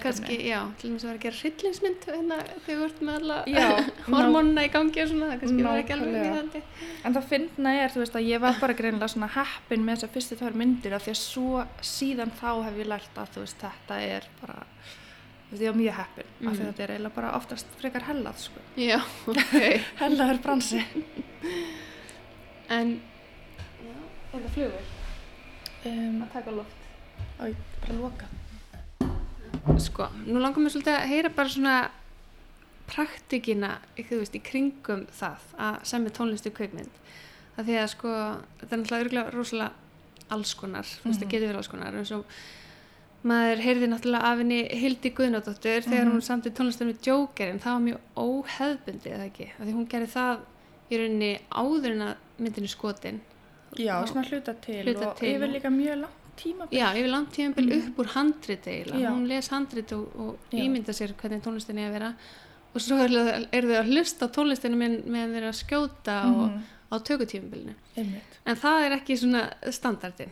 kannski, 0.02 0.36
já, 0.48 0.58
til 0.80 0.90
dæmis 0.90 1.04
að 1.04 1.08
vera 1.08 1.18
að 1.18 1.24
gera 1.24 1.38
hryllingsmynd 1.40 2.06
hérna, 2.08 2.38
þegar 2.66 2.78
þú 2.78 2.86
ert 2.88 3.02
með 3.08 3.18
alla 3.20 3.38
Já, 3.52 3.66
hormónuna 4.12 4.64
í 4.66 4.70
gangi 4.74 5.02
og 5.04 5.10
svona, 5.12 5.28
það 5.32 5.40
kannski 5.42 5.66
var 5.68 5.80
ekki 5.82 5.94
alveg 5.96 6.12
Nákvæmlega. 6.12 6.30
viðandi. 6.34 6.62
En 7.08 7.16
það 7.18 7.28
finna 7.32 7.74
er, 7.82 7.92
þú 7.94 8.02
veist, 8.04 8.18
að 8.20 8.28
ég 8.28 8.42
var 8.44 8.60
bara 8.62 8.76
greinilega 8.82 9.10
svona 9.14 9.30
heppin 9.38 9.84
með 9.86 9.96
þessar 9.98 10.12
fyrstu 10.16 10.38
tvær 10.42 10.58
myndir 10.62 10.96
af 10.98 11.06
því 11.06 11.14
að 11.14 11.20
svo 11.24 11.64
síðan 11.94 12.32
þá 12.40 12.48
hef 12.68 12.80
ég 12.82 12.90
lært 12.94 13.20
að, 13.24 13.32
þú 13.36 13.44
veist, 13.46 13.64
þetta 13.64 14.00
er 14.16 14.28
bara, 14.42 14.58
þú 15.48 15.52
veist, 15.54 15.62
ég 15.62 15.72
var 15.72 15.80
mjög 15.82 15.98
heppin 16.02 16.28
af 16.28 16.52
því 16.52 16.62
að 16.62 16.68
þetta 16.68 16.86
er 16.88 16.94
eiginlega 16.96 17.16
bara 17.20 17.32
oftast 17.40 17.76
frekar 17.80 18.08
hellað, 18.10 18.42
sko. 18.48 18.66
Já, 18.78 18.98
ok. 19.32 19.56
Hellaður 20.02 20.42
bransi. 20.44 20.84
en, 22.78 22.90
já, 23.80 23.96
er 24.34 24.40
það 24.46 24.54
flugur 24.58 24.94
Um, 25.86 26.16
að 26.24 26.32
taka 26.32 26.50
loft? 26.50 26.80
á, 27.38 27.46
ég 27.46 27.58
bara 27.84 27.94
loka. 28.00 28.26
Sko, 29.78 30.08
nú 30.26 30.40
langar 30.40 30.58
mér 30.62 30.70
svolítið 30.74 30.96
að 30.98 31.08
heyra 31.08 31.28
bara 31.36 31.48
svona 31.48 31.90
praktikina, 32.88 33.74
þú 33.98 34.18
veist, 34.22 34.36
í 34.38 34.40
kringum 34.42 35.06
það 35.18 35.50
að 35.60 35.76
semja 35.90 36.10
tónlistu 36.16 36.52
kveikmynd. 36.56 36.94
Það 37.56 37.66
því 37.68 37.76
að 37.82 37.88
sko, 37.92 38.12
þetta 38.60 38.72
er 38.72 38.80
náttúrulega 38.82 39.04
örgulega 39.04 39.34
rosalega 39.34 39.72
alls 40.30 40.54
konar, 40.54 40.84
þú 40.88 41.04
veist, 41.10 41.20
það 41.20 41.26
Mhm. 41.26 41.30
getur 41.34 41.48
verið 41.48 41.56
alls 41.56 41.68
konar, 41.68 41.92
eins 41.98 42.12
og 42.12 42.24
maður 43.24 43.58
heyrði 43.66 43.88
náttúrulega 43.92 44.22
af 44.24 44.38
henni 44.38 44.60
Hildi 44.78 45.10
Guðnadóttur 45.10 45.82
þegar 45.84 46.04
Mhm. 46.06 46.12
hún 46.12 46.22
samtið 46.28 46.54
tónlistunum 46.54 46.98
Jokerin, 47.02 47.58
það 47.60 47.74
var 47.74 47.80
mjög 47.80 47.98
óheðbundið, 48.16 49.12
eða 49.12 49.26
ekki? 49.32 49.50
Af 49.58 49.66
því 49.66 49.72
hún 49.74 49.88
gerði 49.88 50.08
það 50.08 50.38
í 50.90 50.96
rauninni 50.98 51.40
áður 51.50 51.90
en 51.92 52.00
að 52.00 52.14
myndinu 52.40 52.68
skotin. 52.68 53.20
Já, 53.76 54.00
Og- 54.00 54.08
svona 54.08 54.24
hluta 54.28 54.54
til 54.60 54.82
Hluta 54.84 55.08
og 55.10 55.16
til. 55.18 55.34
yfir 55.34 55.52
líka 55.52 55.68
mjög 55.68 56.00
langt 56.00 56.14
tíma. 56.40 56.68
Já, 56.72 56.88
yfir 56.94 57.10
langt 57.10 57.32
tímabil 57.36 57.68
Mhm. 57.68 57.88
upp 57.88 57.98
úr 57.98 58.06
handriti 58.14 58.70
eiginlega. 58.70 59.10
Hún 59.10 59.26
les 59.28 59.48
handrit 59.50 59.92
og, 59.92 60.08
og 60.16 60.38
ímynda 60.52 60.92
sér 60.94 61.12
hvernig 61.14 61.42
tónlistin 61.42 61.78
er 61.78 61.88
að 61.90 61.92
vera 61.98 62.14
og 62.74 62.80
svo 62.80 62.96
eru 63.04 63.22
er 63.52 63.62
þau 63.62 63.78
að 63.82 63.88
hlusta 63.92 64.26
á 64.28 64.34
tónlistinu 64.34 64.76
með, 64.76 65.04
meðan 65.06 65.32
þeir 65.34 65.42
eru 65.42 65.52
að 65.52 65.62
skjóta 65.64 66.16
og, 66.28 66.50
Mhm, 66.50 66.62
á 66.92 66.94
tökutímabilinu. 67.04 67.74
Einmitt. 67.96 68.36
En 68.46 68.56
það 68.56 68.86
er 68.86 68.92
ekki 68.98 69.16
svona 69.18 69.52
standardin. 69.70 70.30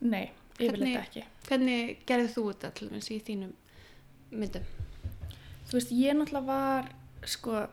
Nei, 0.00 0.30
yfirleitt 0.58 1.02
ekki. 1.08 1.24
Hvernig 1.48 1.96
gerðið 2.06 2.34
þú 2.34 2.44
þetta 2.52 2.74
til 2.74 2.88
dæmis 2.88 3.10
í 3.10 3.20
þínum 3.22 3.52
myndum? 4.32 4.62
Þú 5.68 5.72
veist, 5.72 5.90
ég 5.92 6.16
náttúrulega 6.16 6.46
var, 6.46 6.88
sko, 7.26 7.66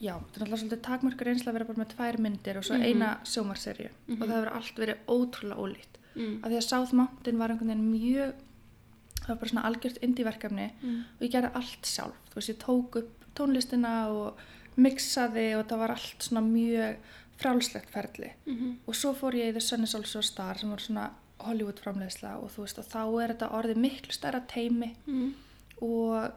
já, 0.00 0.14
þetta 0.18 0.36
er 0.36 0.46
náttúrulega 0.46 0.60
svolítið 0.62 0.80
takmörkur 0.86 1.28
einslega 1.30 1.50
að 1.50 1.52
vera 1.58 1.64
bara 1.64 1.78
með 1.84 1.92
tvær 1.96 2.18
myndir 2.20 2.56
og 2.58 2.64
svo 2.64 2.74
Mhm. 2.76 2.82
eina 2.86 3.18
sjómarserju 3.24 3.88
Mhm. 4.08 4.22
og 4.22 4.28
það 4.28 4.34
hefur 4.36 4.52
allt 4.56 4.76
verið 4.76 4.96
ótrúlega 5.08 5.56
ólíkt. 5.64 5.94
Mm. 6.16 6.44
Af 6.44 6.50
því 6.50 6.56
að 6.56 6.62
South 6.68 6.92
Mountain 6.94 7.38
var 7.38 7.48
einhvern 7.50 7.68
veginn 7.68 7.92
mjög, 7.92 8.32
það 9.20 9.28
var 9.28 9.36
bara 9.36 9.50
svona 9.50 9.64
algjört 9.64 9.98
indie-verkefni 10.02 10.70
Mm. 10.82 11.00
og 11.20 11.20
ég 11.20 11.30
gerði 11.32 11.50
allt 11.54 11.82
sjálf. 11.82 12.14
Þú 12.30 12.34
veist, 12.34 12.48
ég 12.48 12.58
tók 12.58 12.96
upp 12.96 13.24
tónlistina 13.34 14.08
og 14.08 14.34
mixaði 14.78 15.58
og 15.58 15.66
það 15.68 15.78
var 15.78 15.90
allt 15.90 16.18
svona 16.20 16.40
mjög 16.42 16.96
frálslegt 17.38 17.90
ferli. 17.90 18.32
Mm 18.46 18.76
Og 18.88 18.94
svo 18.94 19.14
fór 19.14 19.34
ég 19.34 19.48
í 19.50 19.52
The 19.52 19.60
Sun 19.60 19.82
is 19.82 19.94
Also 19.94 20.18
a 20.18 20.22
Star 20.22 20.56
sem 20.58 20.70
var 20.70 20.78
svona 20.78 21.10
Hollywood 21.40 21.78
framleiðsla 21.80 22.42
og 22.42 22.50
þú 22.50 22.62
veist, 22.64 22.78
og 22.78 22.84
þá 22.86 23.22
er 23.24 23.34
þetta 23.34 23.50
orðið 23.52 23.76
miklu 23.76 24.12
stærra 24.12 24.40
teimi 24.48 24.94
Mm. 25.06 25.34
og 25.82 26.32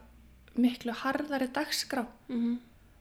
miklu 0.58 0.92
harðari 0.94 1.48
dagskrá 1.54 2.06
Mm. 2.30 2.58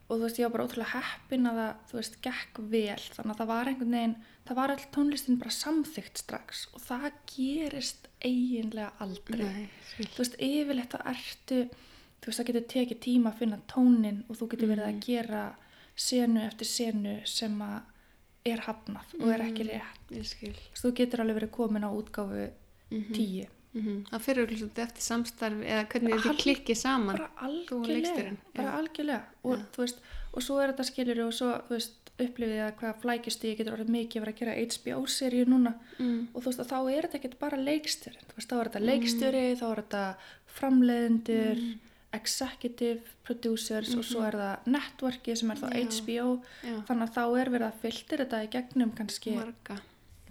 Og 0.09 0.17
þú 0.17 0.21
veist, 0.25 0.39
ég 0.39 0.47
var 0.47 0.53
bara 0.57 0.65
ótrúlega 0.67 1.01
heppin 1.03 1.45
að 1.45 1.57
það, 1.59 1.73
þú 1.89 1.97
veist, 1.99 2.15
gekk 2.25 2.59
vel 2.71 3.03
þannig 3.15 3.33
að 3.35 3.39
það 3.43 3.47
var 3.51 3.67
einhvern 3.69 3.91
veginn, 3.97 4.15
það 4.47 4.55
var 4.59 4.71
all 4.73 4.85
tónlistin 4.95 5.37
bara 5.39 5.49
samþygt 5.53 6.17
strax 6.23 6.67
og 6.73 6.81
það 6.81 7.11
gerist 7.35 8.07
eiginlega 8.25 8.91
aldrei 8.99 9.45
Nei, 9.45 9.69
þú 9.99 10.17
veist, 10.23 10.35
yfirleitt 10.39 10.95
þá 10.95 10.99
ertu 11.13 11.59
þú 11.69 12.25
veist, 12.25 12.39
það 12.39 12.49
getur 12.49 12.67
tekið 12.73 12.99
tíma 13.05 13.31
að 13.33 13.37
finna 13.43 13.59
tónin 13.67 14.23
og 14.29 14.35
þú 14.39 14.49
getur 14.51 14.67
verið 14.73 14.87
Mhm. 14.87 14.97
að 14.97 15.05
gera 15.05 15.55
senu 15.95 16.41
eftir 16.47 16.65
senu 16.67 17.15
sem 17.27 17.59
að 17.61 17.81
er 18.45 18.57
hafnað 18.65 19.13
og 19.19 19.29
er 19.29 19.39
ekki 19.45 19.63
Mhm. 19.63 19.69
rétt 19.69 20.73
þú 20.81 20.91
getur 20.95 21.19
alveg 21.21 21.35
verið 21.43 21.51
komin 21.51 21.83
á 21.85 21.91
útgáfu 21.91 22.49
Mhm. 22.91 23.13
tíu 23.13 23.47
Mm 23.73 24.03
Það 24.09 24.21
fyrir 24.25 24.43
eftir 24.83 25.01
samstarf 25.05 25.59
eða 25.61 25.83
hvernig 25.91 26.09
Bara 26.09 26.21
þið 26.21 26.37
klikkið 26.43 26.75
saman. 26.77 27.15
bara 27.17 27.29
þú 27.69 27.75
og 27.79 27.87
leikstjórinn, 27.87 28.37
bara 28.55 28.71
algjörlega 28.79 29.21
og, 29.43 29.57
þú 29.75 29.77
veist, 29.83 29.99
og 30.33 30.41
svo 30.41 30.59
er 30.63 30.71
þetta 30.73 30.83
skilur 30.89 31.19
og 31.27 31.33
svo 31.33 31.49
veist, 31.69 31.93
upplifið 32.19 32.59
að 32.65 32.73
hvað 32.79 32.97
flækjusti 33.03 33.55
getur 33.55 33.73
orðið 33.77 33.89
mikið 33.93 34.17
að 34.17 34.25
vera 34.25 34.33
að 34.33 34.39
gera 34.39 34.55
HBO-seríu 34.65 35.45
núna 35.47 35.73
Mm. 35.99 36.27
og 36.33 36.41
þú 36.41 36.45
veist 36.49 36.59
að 36.59 36.71
þá 36.73 36.79
er 36.97 37.01
þetta 37.07 37.17
ekki 37.19 37.39
bara 37.39 37.57
veist 38.35 38.49
þá 38.49 38.55
er 38.59 38.69
þetta 38.69 38.85
leikstjóri, 38.89 39.45
þá 39.61 39.65
er 39.71 39.81
þetta 39.83 40.15
framleiðendur 40.59 41.55
Mm. 41.59 41.79
executive 42.13 43.01
producers 43.23 43.93
og 43.95 44.03
svo 44.03 44.23
er 44.25 44.33
það 44.33 44.65
networki 44.73 45.35
sem 45.37 45.51
er 45.51 45.57
þá 45.61 45.67
Mhm. 45.69 45.77
Já. 45.77 45.85
HBO 45.85 46.41
Já. 46.63 46.81
þannig 46.87 47.05
að 47.05 47.13
þá 47.13 47.39
er 47.41 47.49
verið 47.53 47.67
að 47.69 47.79
filter 47.83 48.17
þetta 48.25 48.43
í 48.43 48.49
gegnum 48.49 48.91
kannski 48.97 49.35
Marga. 49.35 49.81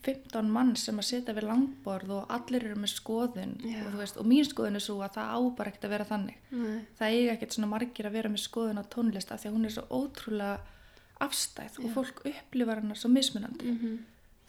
15 0.06 0.50
mann 0.52 0.74
sem 0.78 0.98
að 1.00 1.08
sitja 1.08 1.34
við 1.36 1.48
langborð 1.48 2.14
og 2.18 2.32
allir 2.34 2.66
eru 2.68 2.78
með 2.78 2.92
skoðun 2.94 3.56
Já. 3.64 3.80
og, 3.84 3.96
veist, 3.98 4.18
og 4.20 4.28
mín 4.30 4.46
skoðun 4.46 4.78
er 4.78 4.84
svo 4.84 4.98
að 5.02 5.18
það 5.18 5.32
á 5.34 5.38
bara 5.58 5.72
ekkert 5.72 5.88
að 5.88 5.94
vera 5.94 6.08
þannig. 6.08 6.38
Nei. 6.50 6.76
það 6.98 7.16
eiga 7.16 7.34
ekkert 7.34 7.56
svona 7.56 7.70
margir 7.72 8.08
að 8.08 8.18
vera 8.18 8.32
með 8.32 8.44
skoðun 8.44 8.82
á 8.82 8.90
tónlist 8.94 9.32
af 9.34 9.42
því 9.42 9.50
að 9.50 9.56
hún 9.56 9.68
er 9.68 9.74
svo 9.74 9.86
ótrúlega 9.90 10.56
afstæð 11.26 11.80
og 11.82 11.94
fólk 11.96 12.22
upplifar 12.30 12.82
hennar 12.82 13.00
svo 13.00 13.12
mismunandi. 13.12 13.74
Mm 13.74 13.98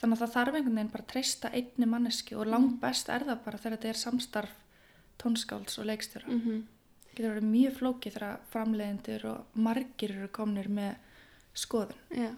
þannig 0.00 0.16
að 0.16 0.20
það 0.22 0.30
þarf 0.32 0.54
einhvern 0.56 0.76
veginn 0.78 0.90
bara 0.94 1.04
að 1.04 1.08
treysta 1.10 1.48
einni 1.52 1.86
manneski 1.92 2.32
og 2.32 2.46
langt 2.48 2.78
best 2.80 3.10
er 3.12 3.26
það 3.26 3.42
bara 3.44 3.58
þegar 3.60 3.74
þetta 3.74 3.88
er 3.90 3.98
samstarf 4.00 4.54
tónskálds 5.20 5.76
og 5.76 5.90
leikstjóra. 5.90 6.30
Mm 6.32 6.62
getur 7.14 7.34
verið 7.34 7.48
mjög 7.50 7.74
flókið 7.78 8.16
þegar 8.16 8.44
framleiðendur 8.52 9.26
og 9.30 9.58
margir 9.66 10.14
eru 10.14 10.28
komnir 10.32 10.70
með 10.72 10.94
skoðun. 11.58 12.00
Já. 12.14 12.30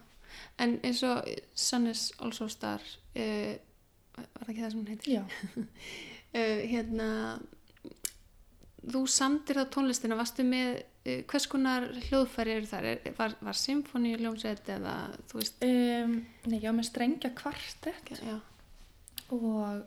En 0.59 0.79
eins 0.85 1.03
og 1.03 1.25
Sunnis 1.55 2.13
Also 2.19 2.49
Star, 2.49 2.81
uh, 3.17 3.55
var 4.17 4.45
það 4.45 4.49
ekki 4.53 4.63
það 4.63 4.71
sem 4.71 4.81
hún 4.81 4.93
heitir? 4.93 5.15
já, 5.15 5.25
Uh, 6.33 6.61
hérna, 6.73 7.09
þú 8.89 9.03
samtir 9.11 9.59
þá 9.61 9.67
tónlistina, 9.75 10.17
varstu 10.19 10.45
með, 10.49 10.79
uh, 11.07 11.19
hvers 11.29 11.47
konar 11.53 11.85
hljóðfæri 12.09 12.55
eru 12.57 12.67
þar? 12.71 12.89
Er, 12.95 13.13
var, 13.19 13.35
var 13.45 13.59
symfóni 13.59 14.15
hljómsveit 14.17 14.71
eða, 14.75 14.95
þú 15.31 15.41
veist, 15.43 15.63
um, 15.69 16.15
nei, 16.49 16.59
já 16.65 16.73
með 16.75 16.89
strengja 16.89 17.31
kvartett 17.37 18.15
já. 18.23 18.39
og 19.31 19.85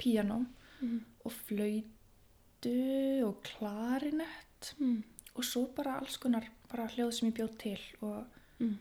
píanó 0.00 0.44
Mm. 0.80 1.00
og 1.26 1.32
flöytu 1.44 3.22
og 3.26 3.42
klarinett 3.44 4.70
Mm. 4.80 5.02
og 5.34 5.44
svo 5.44 5.66
bara 5.76 5.98
alls 6.00 6.16
konar 6.16 6.46
bara 6.70 6.86
hljóð 6.88 7.12
sem 7.12 7.28
ég 7.30 7.36
bjóð 7.36 7.58
til 7.58 7.78
og 8.00 8.24
Mm. 8.60 8.78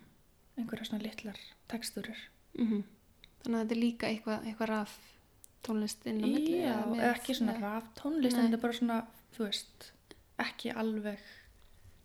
Einhverja 0.60 0.86
svona 0.90 1.04
litlar 1.04 1.40
tekstúrur 1.72 2.20
Mm 2.58 2.84
Þannig 3.40 3.56
að 3.56 3.62
þetta 3.64 3.76
er 3.76 3.80
líka 3.80 4.08
eitthvað, 4.10 4.46
eitthvað 4.50 4.68
raf 4.74 4.94
tónlist 5.64 6.06
inn 6.12 6.18
á 6.20 6.28
milli? 6.28 6.58
Já, 6.60 6.74
ekki 7.14 7.36
svona 7.38 7.54
eða- 7.54 7.62
raf 7.62 7.86
tónlist 7.96 8.36
Nei. 8.36 8.42
en 8.42 8.48
þetta 8.52 8.58
er 8.58 8.64
bara 8.66 8.74
svona, 8.80 8.98
þú 9.38 9.46
veist 9.46 9.92
ekki 10.44 10.74
alveg 10.76 11.20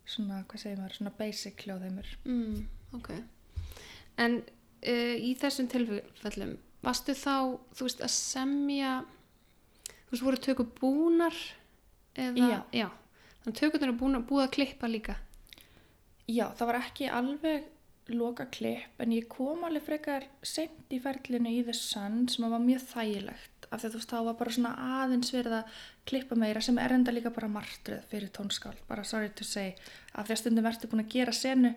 svona, 0.05 0.37
hvað 0.47 0.61
segir 0.63 0.77
maður, 0.79 0.95
svona 0.99 1.11
basic 1.17 1.65
hljóðheimur 1.65 2.07
Mm, 2.25 2.67
ok. 2.93 3.09
En 4.17 4.37
uh, 4.39 5.15
í 5.19 5.35
þessum 5.35 5.67
tilfellum, 5.67 6.57
varstu 6.85 7.11
þá, 7.17 7.59
þú 7.75 7.87
veist, 7.89 8.01
að 8.05 8.13
semja, 8.15 8.93
þú 10.07 10.11
veist, 10.15 10.23
voru 10.23 10.37
tökur 10.37 10.71
búnar? 10.79 11.35
Eða, 12.15 12.63
Já. 12.71 12.89
Þannig 13.43 13.59
tökurnar 13.59 13.89
er 13.91 13.97
búin, 13.99 14.21
búið 14.25 14.45
að 14.47 14.53
klippa 14.55 14.87
líka? 14.87 15.17
Já, 16.31 16.47
það 16.55 16.65
var 16.71 16.79
ekki 16.79 17.09
alveg 17.11 17.65
loka 18.13 18.45
klipp 18.53 19.01
en 19.01 19.13
ég 19.15 19.27
kom 19.31 19.63
alveg 19.65 19.85
frekar 19.85 20.25
sent 20.45 20.93
í 20.93 20.99
ferlinu 21.01 21.49
í 21.49 21.73
Sun 21.73 22.27
sem 22.29 22.45
var 22.45 22.61
mjög 22.61 22.83
þægilegt 22.91 23.67
af 23.71 23.81
því 23.81 23.87
að 23.87 23.93
þú 23.95 23.99
veist 23.99 24.11
þá 24.11 24.17
var 24.27 24.37
bara 24.39 24.55
svona 24.57 24.73
aðeins 25.01 25.33
verið 25.33 25.55
að 25.59 25.79
klippa 26.05 26.37
meira 26.37 26.61
sem 26.61 26.77
er 26.77 26.93
enda 26.93 27.13
líka 27.15 27.33
bara 27.33 27.49
martröð 27.49 28.05
fyrir 28.11 28.29
tónskál, 28.29 28.75
bara 28.87 29.03
sorry 29.03 29.31
to 29.33 29.43
say 29.43 29.73
af 30.13 30.27
því 30.27 30.35
að 30.35 30.41
stundum 30.43 30.69
ertu 30.69 30.89
búin 30.91 31.05
að 31.05 31.15
gera 31.15 31.33
senu 31.33 31.73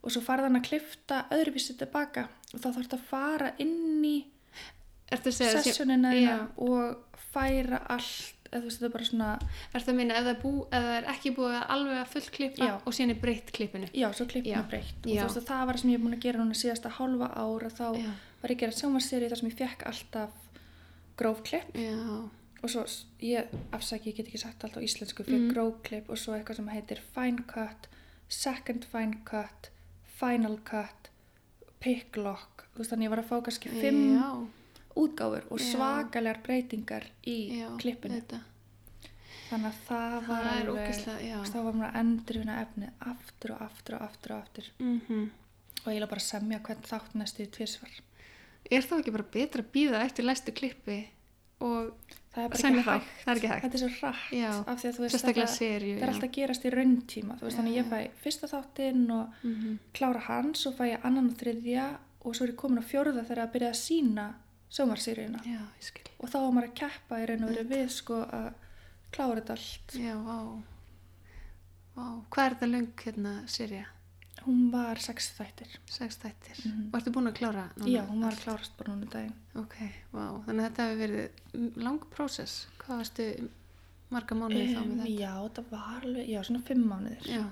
og 0.00 0.12
svo 0.12 0.22
farið 0.24 0.48
hann 0.48 0.60
að 0.60 0.68
klifta 0.68 1.22
öðruvísi 1.32 1.76
tilbaka 1.80 2.28
og 2.52 2.58
þá 2.60 2.68
þarf 2.68 2.82
þetta 2.82 3.00
að 3.00 3.08
fara 3.08 3.54
inn 3.64 4.04
í 4.04 4.16
Já. 6.20 6.36
og 6.60 7.20
færa 7.32 7.82
allt 7.90 8.39
eða 8.50 8.60
þú 8.60 8.66
veist 8.68 8.80
þetta 8.80 8.88
er 8.90 8.94
bara 8.96 9.04
svona 9.10 9.28
Ertu 9.74 9.90
að 9.92 9.96
minna 10.00 10.14
ef 10.18 10.24
það 10.26 10.32
er, 10.34 10.40
bú, 10.42 10.52
ef 10.70 10.82
það 10.86 10.96
er 10.98 11.08
ekki 11.14 11.30
búið 11.36 11.54
að 11.60 11.66
alveg 11.76 11.98
að 12.00 12.10
full 12.14 12.26
klippa 12.36 12.66
Já. 12.66 12.74
og 12.86 12.92
síðan 12.96 13.10
er 13.14 13.20
breytt 13.24 13.52
klippinu? 13.56 13.88
já, 13.94 14.08
svo 14.12 14.24
Já. 14.26 14.30
klippna 14.32 14.62
breytt 14.70 15.06
og 15.06 15.12
Já. 15.14 15.22
þú 15.22 15.28
veist 15.28 15.40
að 15.42 15.48
það 15.52 15.64
var 15.66 15.74
það 15.76 15.80
sem 15.84 15.90
ég 15.90 15.98
er 16.00 16.04
búin 16.04 16.16
að 16.18 16.24
gera 16.26 16.38
núna 16.42 16.58
síðasta 16.62 16.92
hálfa 16.98 17.28
ára 17.44 17.70
þá 17.70 17.86
Já. 18.00 18.10
var 18.42 18.50
ég 18.50 18.56
að 18.56 18.60
gera 18.64 18.78
sjómarseri 18.80 19.28
þar 19.30 19.40
sem 19.42 19.50
ég 19.50 19.58
fekk 19.62 19.86
alltaf 19.86 20.30
gróf 21.20 21.42
klipp 21.46 21.74
Já. 21.76 21.96
og 22.62 22.68
svo 22.68 22.84
ég 23.24 23.54
afsaki, 23.72 24.10
ég 24.10 24.16
get 24.20 24.26
ekki 24.28 24.38
sagt 24.42 24.64
allt 24.64 24.76
á 24.76 24.80
íslensku 24.84 25.22
Mm. 25.22 25.28
fyrir 25.30 25.52
gróf 25.54 25.82
klipp 25.86 26.10
og 26.10 26.18
svo 26.18 26.34
eitthvað 26.36 26.56
sem 26.56 26.68
heitir 26.68 26.98
fine 27.14 27.42
cut, 27.46 27.86
second 28.28 28.84
fine 28.90 29.20
cut 29.24 29.70
final 30.20 30.58
cut 30.64 31.08
pick 31.80 32.16
lock, 32.16 32.66
þú 32.74 32.82
veist 32.82 32.90
þannig 32.92 33.06
ég 33.08 33.10
var 33.14 33.22
að 33.22 33.28
fá 33.30 33.36
kannski 33.46 33.70
fimm 33.72 34.16
Já. 34.18 34.46
Útgáfur 35.04 35.44
og 35.50 35.58
Já. 35.60 35.66
svakalegar 35.72 36.40
breytingar 36.46 37.04
í 37.26 37.36
Já, 37.60 37.68
klippinu 37.80 38.20
þetta. 38.20 38.40
þannig 39.50 39.66
að 39.72 39.78
það 39.88 40.16
var 40.28 40.44
Það 40.44 40.60
er 40.60 40.68
alveg 40.70 40.94
þá 41.50 41.56
var 41.64 41.72
maður 41.74 41.90
að 41.90 42.00
endurvinna 42.04 42.60
efni 42.64 42.90
aftur 43.12 43.54
og 43.56 43.62
aftur 43.66 43.94
og 43.98 44.02
aftur 44.08 44.32
og 44.36 44.42
aftur 44.44 44.70
Mm 44.78 45.30
og 45.80 45.92
ég 45.94 46.02
bara 46.10 46.20
að 46.20 46.26
semja 46.28 46.58
hvern 46.60 46.82
þátt 46.84 47.14
næstu 47.16 47.42
í 47.46 47.50
tvisvar 47.56 47.92
Er 48.70 48.82
þá 48.84 48.98
ekki 49.00 49.12
bara 49.14 49.24
betra 49.32 49.62
að 49.64 49.70
býða 49.72 50.02
eftir 50.04 50.24
læstu 50.28 50.52
klippi 50.52 50.98
og 51.64 51.94
það 52.34 52.44
er 52.44 52.60
semja 52.60 52.82
hægt 52.84 53.08
Það 53.24 53.30
er 53.32 53.38
ekki 53.40 53.48
hægt. 53.50 53.62
þetta 53.64 53.74
er 53.78 53.80
svo 53.80 53.88
hrætt 53.94 54.34
Já. 54.36 54.50
af 54.66 54.76
því 54.82 54.88
að 54.90 54.94
þú 54.96 55.00
veist 55.00 55.14
þetta- 55.16 55.46
það 55.48 56.02
er 56.02 56.08
alltaf 56.12 56.32
gerast 56.36 56.64
í 56.64 56.70
rauntíma 56.74 57.38
þú 57.40 57.44
veist 57.48 57.56
þannig 57.58 57.78
ég 57.80 57.88
fæ 57.90 58.10
fyrsta 58.22 58.46
þáttinn 58.52 59.10
og 59.10 59.34
Mhm. 59.42 59.78
klára 59.94 60.20
hans 60.28 60.66
og 60.66 60.76
fæ 60.76 60.84
ég 60.92 61.04
annan 61.04 61.30
og 61.32 61.36
þriðja 61.40 61.86
og 62.24 62.34
svo 62.36 62.44
er 62.44 62.52
ég 62.52 62.56
komin 62.56 62.78
á 62.78 62.84
fjórða 62.84 63.24
þegar 63.24 63.42
að 63.48 63.52
byrja 63.52 63.70
að 63.72 63.80
sína 63.80 64.26
skil. 65.80 66.06
og 66.20 66.28
þá 66.30 66.36
var 66.40 66.52
maður 66.56 66.68
að 66.70 66.74
keppa 66.82 67.20
í 67.22 67.28
raun 67.30 67.44
og 67.44 67.50
verið 67.54 67.70
við 67.74 67.88
sko 67.94 68.20
að 68.24 68.50
klára 69.10 69.40
þetta 69.40 69.56
allt 69.58 69.96
Já, 69.98 70.14
vá. 70.24 70.36
Vá. 71.96 72.04
Hvað 72.30 72.44
er 72.46 72.54
þetta 72.54 72.68
löng 72.74 72.92
hérna 73.04 73.32
serja? 73.50 73.86
hún 74.40 74.70
var 74.72 74.96
sex 75.04 75.26
þættir 75.36 75.72
Sex 75.90 76.16
þættir. 76.16 76.60
Mhm. 76.64 76.84
Og 76.88 76.94
ertu 77.00 77.10
búin 77.12 77.28
að 77.28 77.34
klára? 77.36 77.64
núna 77.76 77.90
já, 77.92 78.00
hún 78.08 78.22
var 78.24 78.32
að 78.32 78.44
klárast 78.46 78.76
bara 78.78 78.92
núna 78.94 79.04
í 79.04 79.10
daginn 79.12 79.34
Ok, 79.60 79.74
vá. 80.14 80.22
Þannig 80.46 80.64
að 80.64 80.68
þetta 80.70 80.86
hefur 80.86 81.00
verið 81.02 81.42
mm, 81.52 81.72
lang 81.84 82.06
prósess. 82.14 82.54
Hvað 82.80 83.02
varstu 83.02 83.26
marga 84.10 84.34
mánuði 84.40 84.70
þá 84.72 84.80
með 84.80 84.86
um, 84.86 84.96
þetta? 85.02 85.18
já, 85.20 85.34
það 85.58 85.68
var 85.74 86.00
alveg, 86.06 86.28
já, 86.32 86.40
svona 86.48 86.62
fimm 86.70 86.86
mánuðir 86.88 87.28
Já, 87.30 87.44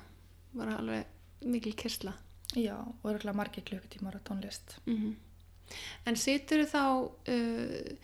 bara 0.54 0.78
alveg 0.81 1.04
mikil 1.44 1.74
kyrsla. 1.76 2.14
já, 2.57 2.74
og 2.81 3.04
örgulega 3.12 3.37
margir 3.37 3.62
klukkutímar 3.68 4.16
á 4.16 4.20
tónlist 4.24 4.78
Mm 4.87 5.16
En 6.07 6.16
situr 6.16 6.64
þá, 6.66 6.83
uh, 7.04 7.96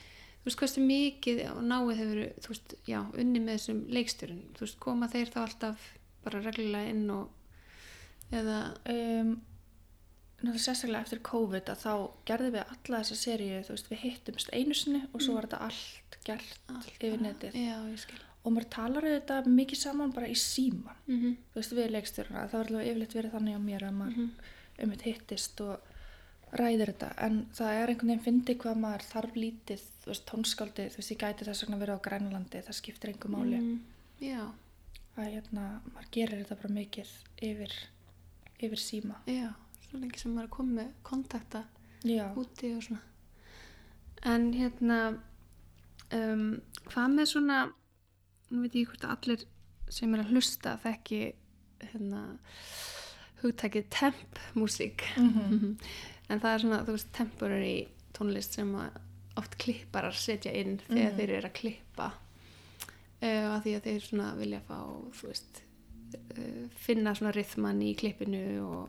þú 0.45 0.45
veist, 0.51 0.59
hversu 0.61 0.81
mikið 0.85 1.41
og 1.55 1.63
náið 1.65 1.95
hefur, 2.01 2.21
þú 2.45 2.49
veist, 2.55 2.75
já, 2.87 3.01
unni 3.19 3.41
með 3.41 3.55
þessum 3.59 3.85
leikstjörun, 3.89 4.43
þú 4.55 4.61
veist, 4.67 4.79
koma 4.81 5.09
þeir 5.09 5.31
þá 5.33 5.41
alltaf 5.47 5.89
bara 6.25 6.41
reglulega 6.45 6.91
inn 6.91 7.11
og, 7.11 7.29
eða, 8.33 8.59
um, 8.91 9.35
náttúrulega 10.45 10.61
sérstaklega 10.67 11.01
eftir 11.07 11.21
COVID 11.25 11.71
að 11.73 11.83
þá 11.85 11.93
gerðum 12.29 12.53
við 12.53 12.65
alla 12.75 12.99
þessa 13.01 13.17
seríu 13.17 13.61
þú 13.65 13.75
veist, 13.77 13.91
við 13.93 14.01
hittumst 14.05 14.51
einu 14.53 14.75
sinni 14.77 15.03
og 15.15 15.23
svo 15.25 15.35
var 15.39 15.47
þetta 15.49 15.61
allt 15.69 16.19
gert 16.27 16.59
allt 16.75 16.99
yfir 17.01 17.23
netið 17.25 17.55
Já, 17.57 17.77
ég 17.89 17.99
skil. 18.03 18.19
og 18.45 18.53
maður 18.53 18.69
talar 18.75 19.07
auðvitað 19.09 19.49
mikið 19.55 19.81
saman 19.81 20.13
bara 20.13 20.29
í 20.29 20.35
síman 20.37 20.97
Mm 21.07 21.21
-hmm. 21.23 21.37
þú 21.53 21.61
veist, 21.61 21.73
við 21.73 21.91
leikstjórna, 21.95 22.49
það 22.49 22.53
var 22.59 22.67
alveg 22.67 22.87
yfirleitt 22.91 23.15
verið 23.15 23.33
þannig 23.33 23.57
á 23.57 23.61
mér 23.69 23.83
að 23.89 23.95
maður 23.99 24.17
Mhm. 24.17 24.31
um 24.83 24.91
eitt 24.93 25.03
hittist 25.03 25.61
og 25.61 25.81
ræðir 26.55 26.93
þetta 26.93 27.09
en 27.27 27.39
það 27.57 27.79
er 27.79 27.91
einhvern 27.93 28.11
veginn 28.13 28.25
fyndi 28.25 28.55
hvað 28.63 28.77
maður 28.85 29.07
þarf 29.11 29.39
lítið, 29.39 29.81
þú 30.05 30.11
veist, 30.13 30.25
tónskáldið 30.31 30.93
þú 30.95 31.01
veist, 31.01 31.13
ég 31.15 31.21
gæti 31.25 31.49
þess 31.49 31.65
vegna 31.65 31.79
verið 31.81 31.99
á 31.99 32.05
Grænlandi 32.07 32.63
það 32.67 32.79
skiptir 32.79 33.11
einhver 33.13 33.33
máli 33.35 33.59
Mm, 33.59 33.81
já, 34.23 34.43
að 35.17 35.31
hérna, 35.35 35.65
maður 35.95 36.11
gerir 36.15 36.43
þetta 36.43 36.59
bara 36.63 36.75
mikið 36.79 37.11
yfir, 37.49 37.75
yfir 38.61 38.83
síma 38.83 39.19
já, 39.27 39.49
svo 39.89 39.99
lengi 40.03 40.19
sem 40.23 40.35
maður 40.35 40.49
er 40.49 40.55
komið 40.59 40.79
með 40.81 40.93
kontakta 41.11 41.65
já, 42.05 42.27
úti 42.39 42.73
og 42.77 42.83
svona. 42.87 43.03
En 44.25 44.53
hérna, 44.57 44.99
um, 46.17 46.47
hvað 46.89 47.11
með 47.19 47.27
svona, 47.35 47.59
nú 48.51 48.63
veit 48.65 48.77
ég 48.79 48.89
hvort 48.89 49.05
að 49.05 49.17
allir 49.19 49.47
sem 49.93 50.15
er 50.15 50.23
að 50.23 50.31
hlusta 50.33 50.79
þekki, 50.81 51.21
hérna, 51.91 52.23
hugtækið 53.43 53.89
temp 53.93 54.39
músík. 54.57 55.05
Mhm. 55.21 55.77
en 56.31 56.41
það 56.41 56.55
er 56.55 56.63
svona, 56.65 56.83
þú 56.87 56.95
veist, 56.97 57.13
temporary 57.13 57.89
tónlist 58.17 58.55
sem 58.59 58.71
oft 59.37 59.57
klipparar 59.59 60.15
setja 60.15 60.53
inn 60.55 60.79
þegar 60.89 61.11
Mhm. 61.11 61.17
þeir 61.19 61.31
eru 61.39 61.49
að 61.49 61.57
klippa 61.59 62.07
uh, 63.23 63.57
að 63.57 63.63
því 63.65 63.73
að 63.79 63.83
þeir 63.89 64.01
svona 64.09 64.29
vilja 64.39 64.61
fá, 64.69 64.79
þú 65.19 65.27
veist, 65.33 65.63
uh, 66.15 66.69
finna 66.77 67.15
svona 67.15 67.33
rithman 67.35 67.83
í 67.83 67.95
klippinu 67.99 68.45
og 68.65 68.89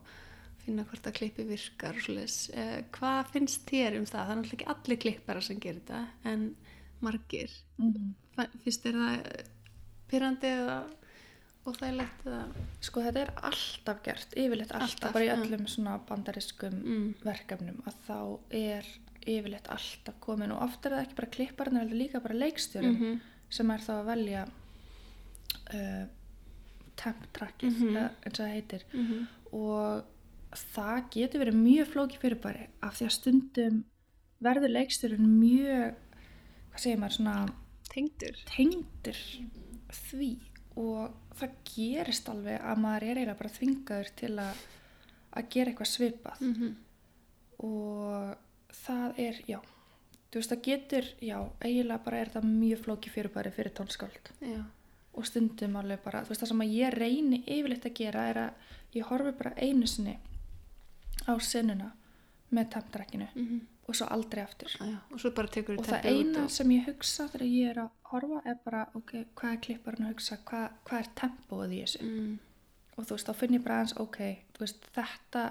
finna 0.65 0.83
hvort 0.89 1.05
að 1.09 1.13
klippi 1.19 1.43
virkar 1.45 1.93
og 1.97 2.01
svoleiðis. 2.01 2.37
Uh, 2.57 2.79
hvað 2.91 3.31
finnst 3.33 3.65
þér 3.69 3.97
um 3.99 4.05
það? 4.05 4.21
Það 4.25 4.31
er 4.31 4.39
náttúrulega 4.39 4.59
ekki 4.59 4.69
allir 4.75 5.01
klipparar 5.03 5.43
sem 5.45 5.59
gerir 5.59 5.81
þetta, 5.81 6.07
en 6.25 6.55
margir. 7.05 7.51
Fa- 8.35 8.49
finnst 8.63 8.83
þér 8.85 8.97
það 9.01 9.43
pyrrandi 10.09 10.47
eða 10.47 10.77
óþægilegt 11.65 12.25
eða 12.25 12.41
Sko 12.85 13.01
þetta 13.01 13.21
er 13.25 13.31
alltaf 13.49 14.01
gert, 14.05 14.33
yfirleitt 14.37 14.71
alltaf, 14.71 14.91
Alltaf, 14.91 15.13
bara 15.13 15.25
í 15.25 15.31
öllum 15.33 15.65
svona 15.71 15.97
bandariskum 16.09 16.75
mm. 16.83 17.07
verkefnum 17.25 17.79
að 17.89 17.95
þá 18.07 18.17
er 18.51 18.89
yfirleitt 19.25 19.67
alltaf 19.73 20.19
komin 20.21 20.51
og 20.53 20.61
oft 20.67 20.85
er 20.85 20.91
það 20.95 21.05
ekki 21.07 21.15
bara 21.21 21.31
klipparinn 21.37 21.79
heldur 21.81 21.97
líka 22.03 22.21
bara 22.21 22.37
leikstjórinn 22.37 22.99
Mhm. 22.99 23.19
sem 23.49 23.71
er 23.71 23.79
þá 23.79 23.91
að 23.95 24.05
velja 24.11 24.43
uh, 25.73 26.05
temp 26.95 27.25
trackið 27.33 27.73
Mhm. 27.79 27.95
eða 27.95 28.09
eins 28.25 28.39
og 28.39 28.45
það 28.45 28.53
heitir 28.53 28.83
Mhm. 28.93 29.27
og 29.51 30.03
það 30.75 31.09
getur 31.11 31.39
verið 31.43 31.57
mjög 31.65 31.87
flóki 31.93 32.17
fyrirbæri 32.21 32.67
af 32.83 32.93
því 32.99 33.05
að 33.05 33.11
stundum 33.17 33.83
verður 34.41 34.71
leikstjórinn 34.77 35.27
mjög 35.39 35.95
hvað 36.71 36.79
segir 36.79 36.97
maður 36.99 37.17
svona 37.17 37.49
tengdur 37.89 38.35
tengdur 38.45 39.19
því 39.91 40.29
og 40.75 41.37
það 41.39 41.59
gerist 41.69 42.31
alveg 42.31 42.59
að 42.61 42.81
maður 42.83 43.05
er 43.05 43.19
eiginlega 43.19 43.39
bara 43.41 43.55
þvingaður 43.59 44.11
til 44.21 44.33
að, 44.43 44.65
að 45.35 45.47
gera 45.55 45.71
eitthvað 45.71 45.93
svipað. 45.93 46.41
Mm 46.41 46.73
og 47.63 48.35
það 48.83 49.19
er, 49.23 49.37
já 49.47 49.59
þú 50.35 50.41
veist 50.41 50.51
það 50.51 50.63
getur, 50.67 51.05
já, 51.23 51.37
eiginlega 51.63 52.03
bara 52.03 52.17
er 52.19 52.31
það 52.33 52.47
mjög 52.49 52.79
flóki 52.83 53.11
fyrirbæri 53.13 53.51
fyrir 53.55 53.71
tónskáld. 53.71 54.31
Já, 54.43 54.63
og 55.15 55.27
stundum 55.29 55.77
alveg 55.79 56.01
bara, 56.03 56.25
þú 56.25 56.33
veist 56.33 56.43
það 56.43 56.49
sem 56.51 56.63
að 56.65 56.73
ég 56.75 56.95
reyni 56.99 57.39
yfirleitt 57.45 57.87
að 57.87 57.93
gera 58.01 58.25
er 58.31 58.39
að 58.41 58.73
ég 58.97 59.07
horfi 59.07 59.31
bara 59.39 59.53
einu 59.55 59.87
sinni 59.87 60.17
á 61.23 61.33
sinnuna 61.39 61.93
með 62.55 62.69
tempdrekkinu 62.77 63.31
mm 63.35 63.63
og 63.85 63.97
svo 63.97 64.07
aldrei 64.09 64.41
aftur. 64.43 64.71
Já. 64.79 64.97
og 65.11 65.21
svo 65.21 65.29
og 65.29 65.85
það 65.85 66.07
eina 66.09 66.47
sem 66.49 66.71
ég 66.73 66.87
hugsa 66.89 67.27
þegar 67.29 67.45
ég 67.45 67.71
er 67.71 67.81
að 67.83 67.91
horfa 68.09 68.41
er 68.49 68.57
bara, 68.65 68.85
ok, 68.97 69.11
hvað 69.37 69.51
er 69.51 69.61
klipparinn 69.67 70.07
að 70.07 70.15
hugsa, 70.15 70.37
hvað, 70.49 70.65
hvað 70.87 71.01
er 71.01 71.11
tempóið 71.21 71.75
í 71.75 71.81
þessu? 71.83 72.05
Mm. 72.05 72.39
og 72.95 73.05
þú 73.05 73.17
veist, 73.17 73.29
þá 73.29 73.41
finn 73.41 73.57
ég 73.57 73.65
bara 73.65 73.77
aðeins, 73.81 73.97
ok, 74.01 74.19
veist, 74.59 74.87
þetta 74.95 75.43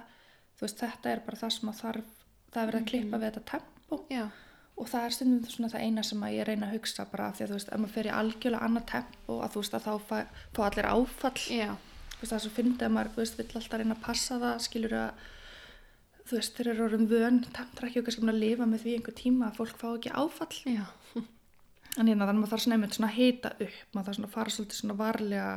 veist, 0.60 0.80
þetta 0.80 1.12
er 1.12 1.22
bara 1.26 1.40
það 1.42 1.54
sem 1.58 1.70
að 1.70 1.80
þarf 1.82 2.10
það 2.50 2.60
er 2.62 2.70
verið 2.70 2.80
að 2.80 2.90
klippa 2.90 3.20
við 3.20 3.28
þetta 3.28 3.44
tempó. 3.52 4.00
Já, 4.10 4.24
og 4.74 4.90
það 4.90 5.06
er 5.06 5.14
stundum 5.14 5.54
svona 5.54 5.70
það 5.70 5.86
eina 5.86 6.04
sem 6.08 6.26
að 6.26 6.34
ég 6.34 6.48
reyna 6.48 6.68
að 6.68 6.76
hugsa 6.78 7.06
bara 7.10 7.28
af 7.28 7.38
því 7.38 7.44
að 7.44 7.52
þú 7.52 7.58
veist, 7.58 7.72
ef 7.74 7.82
maður 7.82 7.94
fer 7.94 8.08
í 8.08 8.14
algjörlega 8.18 8.68
annað 8.68 8.86
tempo 8.90 9.38
að 9.44 9.54
þú 9.54 9.62
veist 9.62 9.78
að 9.78 9.86
þá 9.86 9.94
fá 10.54 10.62
allir 10.66 10.90
áfall. 10.90 11.44
Já, 11.54 11.70
þú 12.14 12.22
veist 12.22 12.32
það 12.32 12.38
er 12.38 12.44
svo 12.46 12.54
fyndið 12.58 12.86
að 12.88 12.94
maður, 12.96 13.12
þú 13.14 13.22
veist, 13.22 13.38
vill 13.38 13.60
alltaf 13.60 13.80
reyna 13.82 13.94
að 13.94 14.04
passa 14.08 14.40
það, 14.42 14.56
skilur 14.66 14.96
að 14.98 15.24
þú 16.24 16.38
veist, 16.38 16.56
þeir 16.56 16.70
eru 16.72 16.84
orðum 16.88 17.06
vön 17.10 17.38
tempra 17.54 17.88
ekki 17.88 18.00
okkar 18.02 18.16
sem 18.16 18.30
að 18.32 18.42
lifa 18.42 18.66
með 18.68 18.80
því 18.84 18.92
einhver 18.98 19.16
tíma 19.18 19.48
að 19.50 19.56
fólk 19.60 19.76
fá 19.80 19.88
ekki 19.92 20.10
áfall. 20.14 20.58
Já. 20.64 20.86
En 21.94 22.08
hérna 22.10 22.26
þannig 22.26 22.34
að 22.34 22.40
maður 22.40 22.50
þarf 22.50 22.62
svona 22.64 22.76
einmitt 22.78 22.96
svona 22.96 23.10
að 23.12 23.18
hita 23.20 23.50
upp 23.54 23.94
maður 23.94 24.06
þarf 24.06 24.16
svona 24.16 24.28
að 24.28 24.34
fara 24.34 24.50
svolítið 24.50 24.78
svona 24.80 24.96
varlega 24.98 25.50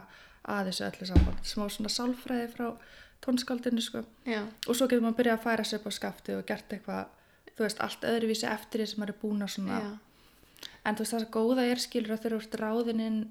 að 0.47 0.67
þessu 0.69 0.84
öllu 0.88 1.06
saman, 1.10 1.38
smá 1.43 1.63
svona 1.73 1.91
sálfræði 1.91 2.47
frá 2.53 2.67
tónskáldinu 3.25 3.82
sko. 3.82 3.99
Já, 4.27 4.41
og 4.45 4.73
svo 4.77 4.86
getur 4.86 5.01
maður 5.03 5.15
að 5.15 5.19
byrja 5.21 5.34
að 5.34 5.45
færa 5.47 5.63
sig 5.65 5.80
upp 5.80 5.88
á 5.89 5.91
skafti 5.97 6.32
og 6.38 6.43
gert 6.47 6.69
eitthvað, 6.75 7.03
þú 7.56 7.62
veist, 7.65 7.82
allt 7.82 8.03
öðruvísi 8.12 8.47
eftir 8.51 8.77
því 8.84 8.88
sem 8.91 8.99
maður 9.01 9.13
er 9.15 9.21
búin 9.23 9.41
að 9.43 9.53
svona 9.56 9.77
já, 9.82 9.89
en 10.86 10.93
þú 10.93 11.01
veist 11.03 11.15
það 11.15 11.34
góða 11.34 11.63
er 11.71 11.80
skilur 11.82 12.13
að 12.13 12.21
þegar 12.21 12.36
þú 12.38 12.41
ert 12.45 12.56
ráðininn 12.62 13.23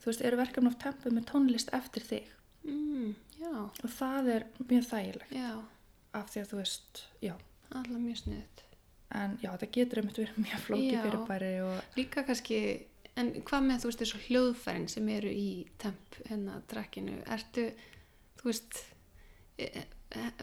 þú 0.00 0.10
veist, 0.10 0.20
er, 0.20 0.28
eru 0.30 0.40
verkefni 0.42 0.72
á 0.72 0.82
tempu 0.86 1.12
með 1.14 1.28
tónlist 1.30 1.72
eftir 1.76 2.06
þig. 2.06 2.34
Mm, 2.66 3.14
og 3.54 3.90
það 3.96 4.32
er 4.34 4.46
mjög 4.64 4.86
þægilegt. 4.90 5.34
Já. 5.34 5.50
Af 6.16 6.30
því 6.32 6.42
að 6.42 6.52
þú 6.52 6.60
veist, 6.62 7.02
já. 7.22 7.34
Allar 7.74 8.00
mjög 8.00 8.22
sniðut 8.22 8.66
en 9.14 9.38
já, 9.42 9.52
það 9.54 9.72
getur 9.76 10.00
einmitt 10.00 10.20
verið 10.20 10.38
mjög 10.42 10.62
flóki 10.64 11.00
fyrirbæri 11.04 11.50
og 11.64 11.98
líka 11.98 12.24
kannski 12.26 12.60
en 13.16 13.32
hvað 13.46 13.66
með 13.68 13.82
þú 13.82 13.90
veist 13.90 14.02
þessu 14.02 14.22
hljóðfærin 14.26 14.88
sem 14.92 15.10
eru 15.14 15.32
í 15.32 15.48
temp 15.80 16.18
hérna 16.26 16.60
drakkinu 16.70 17.20
ertu, 17.36 17.68
þú 18.40 18.50
veist 18.50 18.80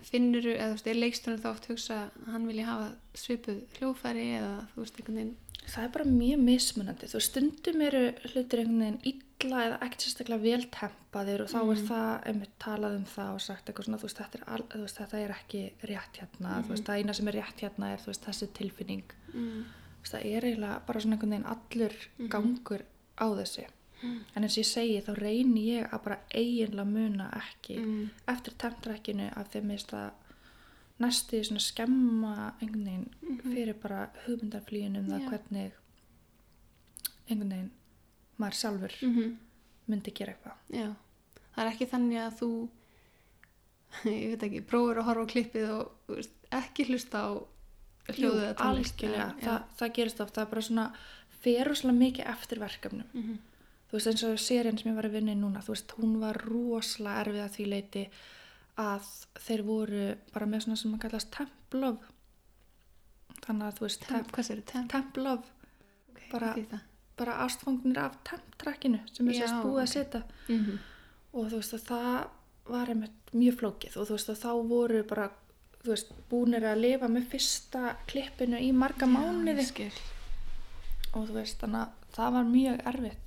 finnur 0.07 0.47
eða 0.55 0.71
þú 0.71 0.77
veist, 0.77 0.89
er 0.89 0.99
leikstunum 0.99 1.41
þá 1.43 1.49
oft 1.51 1.69
hugsa 1.69 1.99
að 2.05 2.31
hann 2.33 2.47
vilja 2.49 2.69
hafa 2.69 2.89
svipuð 3.19 3.61
hljóðfæri 3.77 4.27
eða 4.39 4.53
þú 4.73 4.83
veist, 4.83 4.99
einhvern 4.99 5.19
veginn? 5.19 5.35
Það 5.63 5.85
er 5.85 5.91
bara 5.93 6.05
mjög 6.09 6.41
mismunandi. 6.43 7.07
Þú 7.07 7.19
stundum 7.23 7.83
eru 7.85 8.01
hlutir 8.33 8.63
einhvern 8.63 8.81
veginn 8.83 8.97
illa 9.43 9.59
eða 9.67 9.77
ekkert 9.85 10.01
sérstaklega 10.05 10.41
vel 10.43 10.65
tempaðir 10.73 11.43
og 11.43 11.49
þá 11.51 11.59
er 11.73 11.81
það 11.89 12.27
einmitt 12.31 12.55
talað 12.63 12.95
um 12.97 13.05
það 13.13 13.29
og 13.35 13.41
sagt 13.45 13.69
eitthvað 13.69 13.85
svona, 13.89 13.99
þú 14.01 14.07
veist, 14.09 14.17
þetta 14.23 14.39
er, 14.39 14.43
al, 14.55 14.63
veist, 14.81 14.97
þetta 15.01 15.19
er 15.23 15.33
ekki 15.37 15.61
rétt 15.91 16.19
hérna, 16.21 16.55
þú 16.63 16.73
veist, 16.73 16.85
það 16.89 16.97
eina 17.03 17.13
sem 17.19 17.27
er 17.31 17.37
rétt 17.39 17.63
hérna 17.65 17.91
er, 17.93 18.01
þú 18.03 18.11
veist, 18.13 18.25
þessi 18.27 18.49
tilfinning. 18.59 19.05
Mm. 19.33 19.63
þú 19.93 20.01
veist, 20.03 20.13
það 20.15 20.25
er 20.33 20.47
eiginlega 20.49 20.81
bara 20.87 20.99
svona 21.05 21.15
einhvern 21.17 21.35
veginn 21.35 21.51
allur 21.53 21.95
gangur 22.33 22.83
á 23.19 23.27
þessu. 23.39 23.67
En 24.03 24.43
eins 24.43 24.57
og 24.57 24.59
ég 24.59 24.67
segi, 24.67 24.97
þá 25.05 25.13
reyni 25.15 25.61
ég 25.69 25.93
að 25.95 26.01
bara 26.03 26.17
eiginlega 26.35 26.89
muna 26.89 27.29
ekki 27.39 27.77
Mm. 27.79 28.09
eftir 28.27 28.53
temptrækinu 28.59 29.29
af 29.37 29.47
því 29.53 29.59
að 29.61 29.63
mér 29.69 29.77
finnst 29.77 29.93
það 29.93 30.11
næstu 30.99 31.39
svona 31.43 31.59
skemma 31.63 32.33
einhvern 32.61 32.83
veginn 32.85 33.39
fyrir 33.53 33.73
bara 33.81 34.09
hugmyndarflýjun 34.25 34.97
um 34.99 35.07
það 35.07 35.29
hvernig 35.29 35.71
einhvern 37.29 37.49
veginn 37.53 37.71
maður 38.39 38.59
sjálfur 38.61 38.93
Mm 39.01 39.37
myndi 39.87 40.11
gera 40.15 40.31
eitthvað. 40.31 40.59
Já, 40.71 40.93
það 41.55 41.65
er 41.65 41.71
ekki 41.73 41.85
þannig 41.91 42.19
að 42.23 42.37
þú 42.39 42.49
ég 44.09 44.29
veit 44.33 44.43
ekki, 44.47 44.61
prófur 44.69 44.97
að 45.01 45.07
horfa 45.09 45.25
á 45.27 45.31
klippið 45.33 45.71
og 45.73 46.21
ekki 46.55 46.85
hlusta 46.87 47.19
á 47.19 47.31
hljóðið 48.13 48.45
eða 48.45 48.55
tónlist 48.61 49.03
eða- 49.03 49.65
það, 49.79 49.91
gerist 49.97 50.21
oft. 50.23 50.33
Það 50.35 50.45
er 50.45 50.49
bara 50.53 50.61
svona, 50.61 50.85
fer 51.43 51.67
rosalega 51.67 51.99
mikið 51.99 52.29
eftir 52.33 52.59
verkefnum. 52.63 53.09
Mhm. 53.13 53.37
þú 53.91 53.97
veist 53.99 54.07
eins 54.09 54.23
og 54.25 54.39
serían 54.41 54.79
sem 54.79 54.89
ég 54.91 54.95
var 54.95 55.05
að 55.05 55.11
vinna 55.19 55.33
í 55.35 55.37
núna 55.37 55.61
þú 55.61 55.73
veist, 55.75 55.91
hún 55.99 56.15
var 56.19 56.39
rosalega 56.41 57.19
erfið 57.25 57.43
að 57.43 57.51
því 57.57 57.65
leiti 57.69 58.05
að 58.81 59.09
þeir 59.37 59.61
voru 59.67 60.05
bara 60.33 60.45
með 60.49 60.63
svona 60.63 60.77
sem 60.81 60.91
maður 60.91 61.03
kallast 61.09 61.29
templof 61.35 61.99
þannig 63.45 63.67
að 63.67 63.77
þú 63.77 63.85
veist 63.85 64.07
Temp, 64.07 64.31
sér 64.47 64.63
temp? 64.65 64.89
templof 64.89 65.45
Okay, 66.09 66.29
bara-? 66.31 66.81
Bara 67.17 67.37
ástfangnir 67.45 67.97
af 67.97 68.15
temptrakkinu 68.23 68.99
sem 69.13 69.27
er 69.29 69.33
sérst 69.33 69.61
búið 69.63 69.81
að 69.81 69.87
ok. 69.87 69.93
setja 69.93 70.23
Mhm. 70.49 70.79
og 71.33 71.45
þú 71.51 71.55
veist 71.61 71.73
að 71.73 71.85
það 71.89 72.27
var 72.69 72.87
einmitt 72.87 73.33
mjög 73.33 73.57
flókið 73.59 73.97
og 73.97 74.07
þú 74.07 74.11
veist 74.17 74.29
að 74.29 74.41
þá 74.43 74.51
voru 74.69 75.03
bara 75.03 75.29
þú 75.83 75.89
veist 75.91 76.13
búinir 76.29 76.63
að 76.63 76.79
lifa 76.81 77.07
með 77.07 77.27
fyrsta 77.27 77.95
klippinu 78.07 78.57
í 78.59 78.71
marga 78.73 79.05
Já, 79.05 79.11
mánuði 79.13 79.65
skil. 79.65 79.91
og 81.13 81.27
þú 81.27 81.33
veist 81.33 81.59
þannig 81.59 81.81
að 81.81 81.89
það 82.15 82.31
var 82.33 82.43
mjög 82.43 82.81
erfitt 82.85 83.19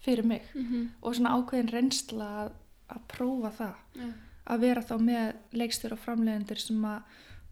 fyrir 0.00 0.24
mig 0.24 0.42
Mhm. 0.54 0.88
og 1.02 1.14
svona 1.14 1.34
ákveðin 1.36 1.72
reynsla 1.72 2.24
að, 2.46 2.52
að 2.90 3.00
prófa 3.08 3.50
það 3.58 3.74
Já. 3.94 4.12
að 4.46 4.60
vera 4.60 4.80
þá 4.82 4.94
með 5.00 5.34
leikstjóra 5.52 5.92
og 5.92 5.98
framleiðendur 6.06 6.58
sem 6.60 6.82
að 6.84 7.02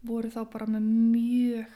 voru 0.05 0.31
þá 0.31 0.45
bara 0.51 0.67
með 0.67 0.83
mjög 1.13 1.67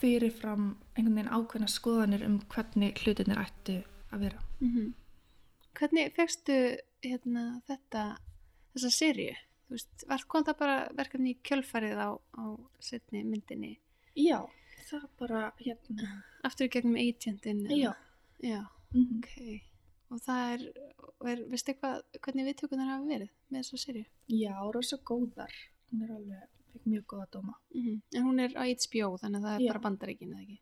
fyrirfram 0.00 0.76
einhvern 0.96 1.14
veginn 1.16 1.32
ákveðna 1.36 1.68
skoðanir 1.72 2.24
um 2.26 2.38
hvernig 2.52 2.98
hlutinir 3.04 3.40
ættu 3.44 3.78
að 4.12 4.26
vera 4.26 4.42
Mhm. 4.60 4.92
Hvernig 5.74 6.12
fegstu 6.14 6.56
hérna, 7.02 7.62
þetta, 7.66 8.18
þessa 8.74 8.90
veist, 9.70 10.04
var, 10.08 10.24
kom 10.28 10.44
það 10.44 10.58
bara 10.58 10.76
verkefni 10.98 11.32
í 11.34 11.38
kjölfarið 11.48 11.96
á, 11.96 12.10
á 12.36 12.44
setni 12.78 13.24
myndinni? 13.24 13.78
Já, 14.14 14.44
það 14.90 15.06
bara 15.18 15.52
hérna 15.58 16.22
Aftur 16.44 16.66
í 16.66 16.72
gegnum 16.74 16.96
agentin? 17.00 17.64
eða? 17.66 17.78
Já. 17.78 17.92
Já, 18.42 18.60
mm 18.94 19.18
ok. 19.18 19.62
Og 20.12 20.20
það 20.20 20.52
er, 20.52 20.64
er 21.32 21.44
veistu 21.48 21.72
eitthvað, 21.72 22.02
hvernig 22.20 22.48
viðtökunar 22.50 22.90
hafa 22.92 23.06
verið 23.08 23.30
með 23.50 23.62
þessa 23.62 23.78
serju? 23.86 24.04
Já, 24.28 24.52
rosa 24.74 24.98
góðar 24.98 25.54
hún 25.90 26.02
er 26.04 26.10
alveg, 26.18 26.48
mjög 26.84 27.06
góða 27.06 27.26
dóma 27.32 27.54
Mm 27.74 28.02
En 28.14 28.22
hún 28.28 28.40
er 28.44 28.52
á 28.60 28.62
HBO, 28.68 29.16
þannig 29.16 29.40
að 29.40 29.46
það 29.48 29.54
er 29.56 29.64
Já. 29.64 29.72
bara 29.72 29.84
bandaríkin, 29.88 30.34
eða 30.36 30.42
ekki? 30.42 30.60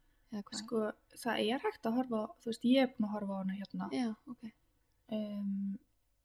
Sko, 0.55 0.81
það 1.19 1.41
er 1.43 1.63
hægt 1.65 1.87
að 1.89 1.97
horfa 1.99 2.21
þú 2.43 2.51
veist, 2.53 2.65
ég 2.71 2.83
er 2.87 2.93
búin 2.97 3.09
að 3.09 3.15
horfa 3.17 3.35
á 3.35 3.41
hana 3.43 3.57
hérna 3.59 3.89
Já, 3.93 4.09
ok. 4.31 4.51
um, 5.17 5.79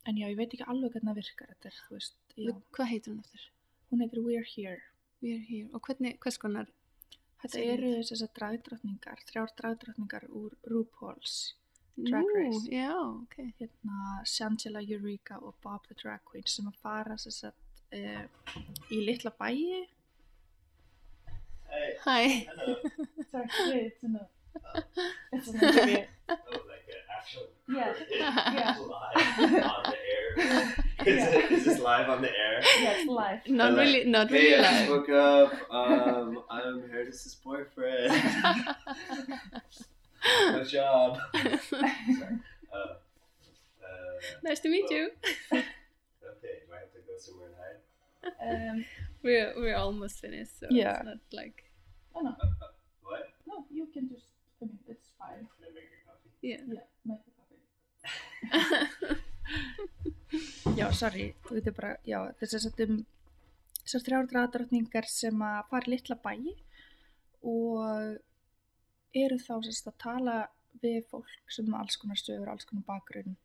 en 0.05 0.17
já, 0.21 0.27
ég 0.29 0.37
veit 0.37 0.53
ekki 0.53 0.67
alveg 0.69 0.93
hvernig 0.93 1.09
það 1.09 1.19
virkar 1.21 1.53
þetta 1.53 1.71
er, 1.71 1.79
þú 1.87 1.95
veist, 1.97 2.17
já, 2.37 2.53
Hvað 2.77 2.91
heitir 2.91 3.13
hún 3.15 3.19
eftir? 3.25 3.47
hún 3.91 4.03
heitir 4.05 4.21
We're 4.25 4.45
Here 4.55 4.81
We 5.23 5.31
are 5.33 5.41
here. 5.47 5.69
Og 5.73 5.81
hvernig, 5.81 6.17
hvers 6.21 6.37
konar? 6.37 6.67
Þetta 7.41 7.61
eru 7.65 7.91
þessar 8.05 8.29
dragdrottningar, 8.37 9.21
þrjár 9.29 9.53
dragdrottningar 9.57 10.25
úr 10.29 10.53
RuPaul's 10.69 11.55
Drag 11.95 12.27
Race. 12.35 12.67
Já, 12.69 12.91
ok. 13.23 13.35
hérna 13.59 14.21
Shangela 14.27 14.81
Eureka 14.83 15.37
og 15.39 15.55
Bob 15.63 15.85
the 15.87 15.95
Drag 15.95 16.19
Queen 16.27 16.43
sem 16.45 16.67
að 16.67 16.75
fara 16.83 17.15
sem 17.17 17.31
sagt, 17.31 17.81
uh, 17.95 18.25
í 18.91 18.99
litla 19.07 19.31
bæi 19.39 19.85
Hæ. 22.05 22.47
Sorry, 23.31 23.47
it's 23.91 24.03
in 24.03 24.15
a, 24.15 24.27
it's 25.33 25.47
in 25.49 25.55
a 25.55 26.07
Oh, 26.29 26.35
like 26.71 26.87
an 26.89 27.01
actual 27.17 27.43
Yeah. 27.67 27.89
recording 27.89 28.17
Yeah. 28.21 28.75
live 28.79 29.69
on 29.69 29.91
the 29.91 30.01
air. 30.15 30.75
it, 31.05 31.51
is 31.51 31.65
this 31.65 31.79
live 31.79 32.09
on 32.09 32.21
the 32.21 32.29
air? 32.29 32.61
Yes, 32.79 33.07
live. 33.07 33.39
Not 33.47 33.67
I 33.67 33.69
like- 33.75 33.85
really, 33.87 34.03
not 34.05 34.29
Hey, 34.29 34.35
really 34.37 34.55
I 34.55 34.61
just 34.61 34.89
live. 34.89 34.89
woke 34.89 35.09
up. 35.09 35.51
Um, 35.71 36.43
I'm 36.49 36.81
Herdis's 36.91 37.35
boyfriend. 37.43 38.13
no 40.51 40.63
job. 40.63 41.19
Sorry. 41.69 41.91
Uh, 42.73 42.77
uh, 42.77 44.13
Nice 44.43 44.59
to 44.61 44.69
meet 44.69 44.89
you. 44.89 45.11
okay, 45.21 46.55
do 46.65 46.73
I 46.73 46.79
have 46.79 46.91
to 46.93 46.99
go 47.07 47.13
somewhere 47.19 47.49
and 47.49 47.57
hide? 47.61 48.71
Um, 48.71 48.85
We're, 49.23 49.53
we're 49.57 49.75
almost 49.75 50.19
finished, 50.19 50.59
so 50.59 50.67
Yeah. 50.69 50.97
it's 50.97 51.05
not 51.05 51.17
like, 51.33 51.64
oh 52.15 52.21
no, 52.21 52.31
What? 53.03 53.27
no, 53.47 53.65
you 53.69 53.85
can 53.93 54.07
just, 54.09 54.27
I 54.61 54.65
mean, 54.65 54.79
it's 54.87 55.09
fine. 55.19 55.45
Can 55.55 55.67
I 55.67 55.71
make 55.75 55.89
your 55.93 56.03
coffee? 56.07 56.31
yeah. 56.41 56.61
Yeah, 56.67 56.85
make 57.05 57.21
the 57.25 57.31
coffee. 57.37 57.61
Já, 60.79 60.87
sorry, 60.91 61.29
þú 61.45 61.55
veitir 61.59 61.73
bara, 61.77 61.91
já, 62.07 62.17
þess 62.39 62.55
að 62.57 62.63
setjum 62.65 62.95
þessar 63.85 64.03
þrjár 64.07 64.25
draðdrottningar 64.31 65.07
sem 65.07 65.43
að 65.45 65.59
fara 65.69 65.87
í 65.87 65.91
litla 65.93 66.17
bæi 66.23 66.55
og 67.45 68.17
eru 69.15 69.37
þá 69.39 69.53
sérst 69.67 69.87
að 69.91 69.97
tala 70.01 70.35
við 70.81 71.05
fólk 71.11 71.29
sem 71.53 71.67
með 71.69 71.79
alls 71.83 71.97
konar 72.01 72.19
stöður, 72.19 72.49
alls 72.51 72.65
konar 72.67 72.83
bakgrunn 72.89 73.37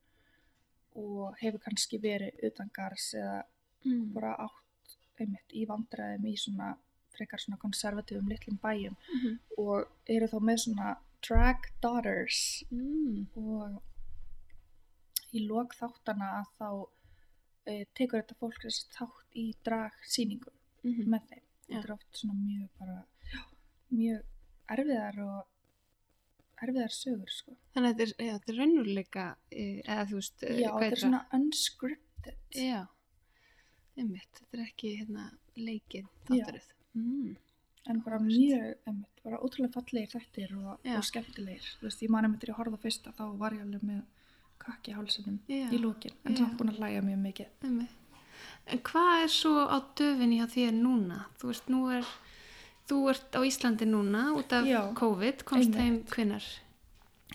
og 0.98 1.36
hefur 1.42 1.62
kannski 1.68 2.00
verið 2.02 2.40
utan 2.50 2.72
gars 2.76 3.12
eða 3.14 3.42
Mm. 3.80 4.10
bara 4.12 4.34
átt 4.44 4.90
einmitt 5.22 5.54
í 5.56 5.62
vandræðum 5.64 6.26
í 6.28 6.34
svona 6.36 6.74
frekar 7.20 7.42
svona 7.44 7.60
konservatífum 7.62 8.28
litlum 8.32 8.58
bæjum 8.64 8.96
Mhm. 9.14 9.38
og 9.58 9.86
eru 10.08 10.26
þá 10.32 10.38
með 10.50 10.58
svona 10.64 10.96
drag 11.28 11.68
daughters 11.82 12.64
Mm. 12.72 13.26
og 13.36 13.82
í 15.36 15.44
lok 15.46 15.74
þáttana 15.78 16.30
að 16.40 16.48
þá 16.58 16.70
e, 17.70 17.84
tekur 17.94 18.22
þetta 18.22 18.34
fólk 18.40 18.56
þess 18.64 18.86
þátt 18.96 19.36
í 19.36 19.44
dragsýningum 19.66 20.56
Mhm. 20.82 21.04
með 21.12 21.26
þeim. 21.28 21.42
Já. 21.68 21.76
Þetta 21.76 21.84
er 21.84 21.92
oft 21.92 22.16
svona 22.16 22.34
mjög 22.34 22.68
bara, 22.80 23.04
já, 23.32 23.42
mjög 23.92 24.22
erfiðar 24.74 25.18
og 25.18 25.46
erfiðar 26.62 26.90
sögur, 26.96 27.30
sko. 27.30 27.52
Þannig 27.76 27.90
að 27.92 27.98
þetta 28.00 28.06
er, 28.08 28.26
já, 28.26 28.34
er 28.48 28.56
raunveruleika, 28.58 29.26
eh, 29.52 29.82
eða 29.84 30.06
þú 30.08 30.14
veist, 30.18 30.40
Já, 30.40 30.70
hvað 30.70 30.80
þetta 30.80 30.92
er 30.92 30.96
svona 31.04 31.26
unscripted. 31.32 32.36
það? 32.52 32.64
Já, 32.64 32.88
einmitt, 33.98 34.32
þetta 34.40 34.58
er 34.58 34.64
ekki 34.66 34.96
hérna 34.98 35.30
leikið 35.56 36.08
Já. 36.30 36.44
Mm. 36.94 37.36
En 37.88 38.00
bara 38.04 38.18
mjög, 38.20 38.74
einmitt, 38.86 39.20
bara 39.24 39.38
ótrúlega 39.40 39.72
fallegir 39.72 40.10
þættir 40.12 40.50
og, 40.58 40.72
og 40.84 41.04
skemmtilegir. 41.06 41.68
Þú 41.80 41.86
veist, 41.88 42.02
ég 42.04 42.12
man 42.12 42.26
einmitt 42.26 42.42
þegar 42.42 42.52
ég 42.52 42.58
horfði 42.60 42.80
á 42.80 42.84
fyrsta, 42.84 43.12
þá 43.16 43.22
var 43.40 43.56
ég 43.56 43.62
alveg 43.64 43.86
með 43.88 44.02
kakki 44.60 44.92
Já. 44.92 45.70
í 45.72 45.78
lókin, 45.80 46.12
en 46.24 46.36
samt 46.36 46.58
búin 46.58 46.72
að 46.74 46.82
hlæja 46.82 47.00
mjög 47.06 47.22
mikið. 47.24 47.54
Einmitt. 47.64 47.96
En 48.70 48.82
hvað 48.86 49.22
er 49.24 49.32
svo 49.32 49.54
á 49.64 49.78
döfinni 49.96 50.40
hjá 50.40 50.46
þér 50.52 50.76
núna? 50.76 51.22
Þú 51.40 51.50
veist, 51.50 51.70
nú 51.72 51.80
er, 51.94 52.10
þú 52.90 52.98
ert 53.14 53.38
á 53.38 53.40
Íslandi 53.48 53.88
núna 53.88 54.26
út 54.36 54.52
af 54.52 54.68
Já, 54.68 54.80
COVID, 55.00 55.44
komst 55.48 55.74
heim 55.74 55.86
einmitt. 55.86 56.12
hvinnar? 56.14 56.46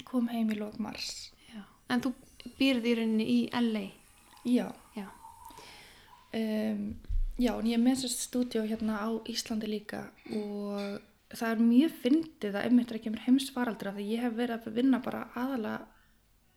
Kom 0.06 0.30
heim 0.30 0.52
í 0.54 0.60
lók 0.60 0.78
mars. 0.80 1.32
Já. 1.50 1.64
En 1.90 2.06
þú 2.06 2.14
býrð 2.60 2.86
í 2.86 2.96
rauninni 3.00 3.28
í 3.34 3.40
LA? 3.58 3.86
Já. 4.46 4.70
Já. 4.96 5.08
Um, 6.36 6.96
já, 7.40 7.52
en 7.60 7.66
ég 7.68 7.74
er 7.78 7.84
með 7.84 7.98
sérst 8.04 8.22
stúdíó 8.30 8.64
hérna 8.68 9.00
á 9.04 9.10
Íslandi 9.28 9.68
líka 9.68 10.06
og 10.32 11.02
það 11.36 11.50
er 11.52 11.64
mjög 11.66 11.92
fyndið 12.04 12.56
að 12.56 12.66
einmitt 12.70 12.92
er 12.92 13.00
ekki 13.00 13.12
mér 13.12 13.26
heimsfaraldur 13.28 13.90
af 13.92 13.96
því 13.98 14.06
ég 14.14 14.22
hef 14.24 14.34
verið 14.38 14.68
að 14.70 14.74
vinna 14.80 15.00
bara 15.04 15.26
aðalega 15.36 15.88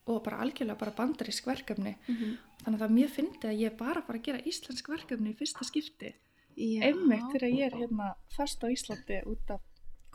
og 0.09 0.23
bara 0.25 0.39
algjörlega 0.45 0.79
bara 0.79 0.95
bandarísk 0.97 1.47
verkefni 1.47 1.97
Mhm. 2.09 2.39
þannig 2.63 2.77
að 2.77 2.81
það 2.83 2.89
er 2.91 2.97
mjög 2.99 3.11
fyndið 3.17 3.51
að 3.51 3.61
ég 3.65 3.77
bara 3.79 4.03
að 4.09 4.23
gera 4.23 4.39
íslensk 4.53 4.89
verkefni 4.89 5.31
í 5.35 5.37
fyrsta 5.37 5.65
skipti 5.65 6.15
Já. 6.57 6.83
einmitt 6.89 7.29
þegar 7.33 7.51
ég 7.55 7.67
er 7.73 7.77
hérna 7.79 8.15
fast 8.37 8.63
á 8.65 8.67
Íslandi 8.69 9.23
út 9.27 9.51
af 9.51 9.61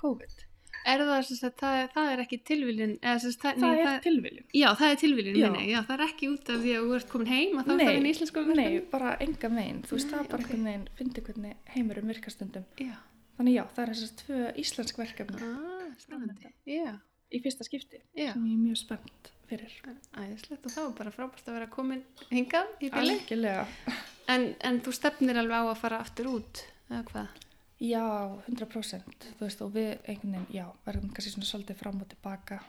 COVID 0.01 0.45
Er 0.85 0.99
það 0.99 1.21
sagt, 1.29 1.57
það, 1.61 1.75
er- 1.83 1.91
það 1.93 2.09
er 2.13 2.21
ekki 2.25 2.37
tilviljun, 2.49 2.93
það 3.03 3.57
nei, 3.61 3.79
er 3.83 4.01
tilviljun. 4.03 4.45
Já, 4.53 4.67
það 4.79 4.89
er 4.91 4.97
tilviljun, 5.03 5.37
minni, 5.39 5.67
já, 5.71 5.79
það 5.87 5.93
er 5.95 6.03
ekki 6.09 6.29
út 6.33 6.49
af 6.53 6.59
því 6.63 6.73
að 6.75 6.87
þú 6.89 6.95
ert 6.97 7.09
komin 7.13 7.31
heim 7.31 7.57
að 7.61 7.63
þá 7.69 7.71
er 7.73 7.83
það 7.83 7.97
inn 7.99 8.05
í 8.09 8.13
íslensku 8.13 8.43
nei, 8.53 8.79
bara 8.91 9.13
enga 9.23 9.49
megin 9.53 9.81
þú 9.87 9.95
veist 9.97 10.09
Nei, 10.09 10.13
það 10.13 10.23
er 10.23 10.29
bara 10.33 10.43
ok. 10.43 10.49
einhvern 10.49 10.67
veginn 10.69 10.87
fyndið 10.99 11.27
hvernig 11.29 11.71
heimurum 11.75 12.11
virkastundum 12.13 12.65
Já, 12.83 12.95
þannig 13.37 13.55
já, 13.57 13.63
það 13.77 13.83
er 13.85 13.93
þessar 13.93 14.17
tvö 14.23 14.41
íslensk 14.63 14.99
verkefni. 15.03 15.47
Ah, 15.47 15.87
spennandi. 16.03 16.51
Já, 16.67 16.91
í 17.33 17.41
fyrsta 17.43 17.63
skipti 17.69 18.01
já, 18.19 18.33
sem 18.33 18.43
ég 18.49 18.57
er 18.57 18.63
mjög 18.67 18.81
spennt 18.83 19.31
fyrir. 19.49 19.73
Æðislegt 20.17 20.67
og 20.67 20.71
þá 20.75 20.81
er 20.83 20.93
bara 20.99 21.11
frábært 21.15 21.47
að 21.49 21.57
vera 21.59 21.67
komin 21.71 22.03
hingað 22.31 22.67
í 22.83 22.91
algjörlega. 22.91 23.65
En, 24.31 24.49
en 24.63 24.79
þú 24.85 24.93
stefnir 24.95 25.39
alveg 25.41 25.63
á 25.63 25.65
að 25.73 25.81
fara 25.81 25.97
aftur 26.03 26.29
út, 26.31 26.61
eða 26.89 27.01
hvað? 27.09 27.41
Já, 27.83 28.03
100% 28.47 29.29
þú 29.37 29.43
veist 29.43 29.63
og 29.65 29.73
við 29.75 29.89
einhvern 30.07 30.37
veginn, 30.37 30.49
já, 30.55 30.65
verðum 30.85 31.11
kannski 31.13 31.33
svona 31.35 31.49
svolítið 31.49 31.79
fram 31.81 32.01
og 32.03 32.09
tilbaka 32.13 32.61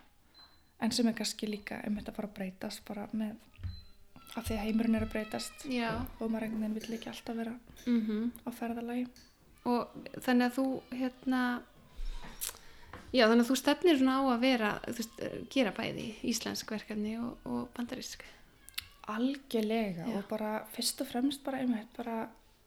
en 0.83 0.91
sem 0.93 1.07
er 1.09 1.15
kannski 1.19 1.47
líka 1.49 1.79
einmitt 1.87 2.09
að 2.11 2.17
fara 2.19 2.29
að 2.33 2.39
breytast 2.41 2.83
bara 2.89 3.07
með 3.15 3.37
af 4.35 4.49
því 4.49 4.57
að 4.57 4.65
heimurinn 4.67 4.99
er 4.99 5.05
að 5.07 5.13
breytast 5.15 5.63
Já. 5.71 5.93
og 6.19 6.27
maður 6.27 6.49
einhvern 6.49 6.65
veginn 6.65 6.75
vill 6.81 6.97
ekki 6.99 7.13
alltaf 7.13 7.37
vera 7.39 7.55
Mm 7.87 8.33
á 8.43 8.49
ferðalagi 8.57 9.07
Og 9.65 9.95
þannig 10.21 10.45
að 10.51 10.57
þú, 10.59 10.65
hérna, 10.93 11.41
já, 13.15 13.23
þannig 13.31 13.45
að 13.47 13.49
þú 13.49 13.55
stefnir 13.57 13.97
svona 13.97 14.17
á 14.21 14.23
að 14.35 14.43
vera, 14.43 14.73
þú 14.85 14.97
veist, 14.99 15.23
gera 15.55 15.73
bæði 15.73 16.05
íslensk 16.29 16.75
verkefni 16.75 17.15
og, 17.17 17.39
og 17.49 17.71
bandarísk. 17.77 18.27
algjörlega 19.09 20.05
Já. 20.05 20.17
og 20.19 20.27
bara 20.29 20.51
fyrst 20.75 21.01
og 21.01 21.09
fremst 21.09 21.45
bara 21.45 21.63
einmitt 21.63 21.89
bara 21.97 22.27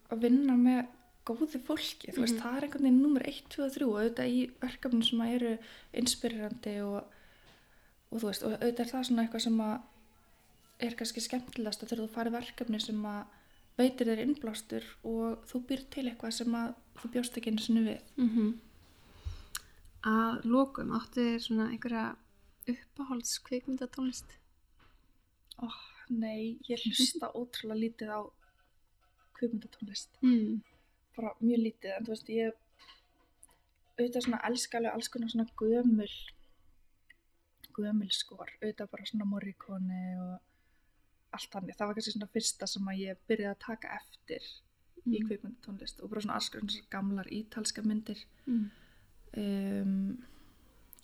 að 0.10 0.24
vinna 0.26 0.56
með 0.58 0.86
góðu 1.28 1.60
fólki, 1.68 2.12
þú 2.13 2.24
veist, 2.24 2.36
Mhm. 2.38 2.42
það 2.44 2.58
er 2.58 2.63
einhvern 2.68 2.84
veginn 2.88 3.02
nummer 3.02 3.22
1, 3.28 3.44
2 3.50 3.63
og 3.66 3.72
3 3.74 3.86
og 3.88 3.98
auðvitað 4.00 4.34
í 4.38 4.42
verkefnum 4.62 5.04
sem 5.04 5.22
eru 5.22 5.58
inspirerandi 5.94 6.76
og, 6.82 7.04
og 8.12 8.20
þú 8.22 8.28
veist, 8.32 8.44
og 8.44 8.52
auðvitað 8.58 8.80
er 8.86 8.92
það 8.94 9.06
svona 9.10 9.26
eitthvað 9.28 9.42
sem 9.48 9.58
að 9.62 9.82
er 10.80 10.96
kannski 10.96 11.22
skemmtilegast 11.26 11.84
að 11.84 11.98
þú 11.98 12.08
farið 12.13 12.38
verkefni 12.38 12.80
sem 12.82 13.02
að 13.10 13.26
veitir 13.78 14.08
þér 14.08 14.22
innblástur 14.26 14.84
og 15.04 15.44
þú 15.50 15.62
býr 15.68 15.84
til 15.90 16.06
eitthvað 16.10 16.34
sem 16.34 16.54
að 16.54 16.76
þú 17.02 17.12
bjóst 17.13 17.38
ekki 17.38 17.52
einu 17.52 17.60
sinni 17.66 17.84
við. 17.88 18.02
Mm 18.18 18.60
Að 20.08 20.46
lokum, 20.46 20.92
áttu 20.96 21.20
þér 21.26 21.40
svona 21.42 21.66
einhverja 21.74 22.16
uppáhalds 22.70 23.40
kvikmyndatónlist? 23.44 24.30
Ó, 25.60 25.68
nei, 26.10 26.58
ég 26.70 26.80
hlusta 26.86 27.32
ótrúlega 27.34 27.82
lítið 27.82 28.10
á 28.13 28.20
kvipmyndatónlist. 29.40 30.10
Mm. 30.22 30.62
Bara 31.18 31.34
mjög 31.42 31.64
lítið 31.66 31.94
en 31.98 32.06
þú 32.08 32.14
veist 32.16 32.30
ég 32.30 32.52
auðvitað 33.98 34.26
svona 34.28 34.42
elska 34.50 34.78
alveg 34.80 34.94
alls 34.98 35.10
konar 35.14 35.32
svona 35.34 35.48
gömul 35.62 36.12
gömul 37.78 38.10
skor 38.14 38.50
auðvitað 38.62 38.92
bara 38.94 39.06
svona 39.10 39.28
Morricone 39.30 40.02
og 40.22 41.36
allt 41.38 41.52
þannig, 41.54 41.76
það 41.78 41.90
var 41.90 41.98
kannski 41.98 42.14
svona 42.16 42.30
fyrsta 42.34 42.68
sem 42.70 42.88
að 42.90 43.02
ég 43.04 43.20
byrjaði 43.30 43.54
að 43.56 43.66
taka 43.68 43.98
eftir 44.00 44.48
í 45.08 45.20
Mm. 45.22 45.28
kvikmyndatónlist 45.30 46.02
og 46.04 46.10
bara 46.12 46.22
svona 46.24 46.36
alls 46.40 46.50
konar 46.52 46.72
svona 46.74 46.90
gamlar 46.92 47.28
ítalska 47.32 47.82
myndir 47.86 48.24
Mm. 48.48 48.70
um, 49.38 50.24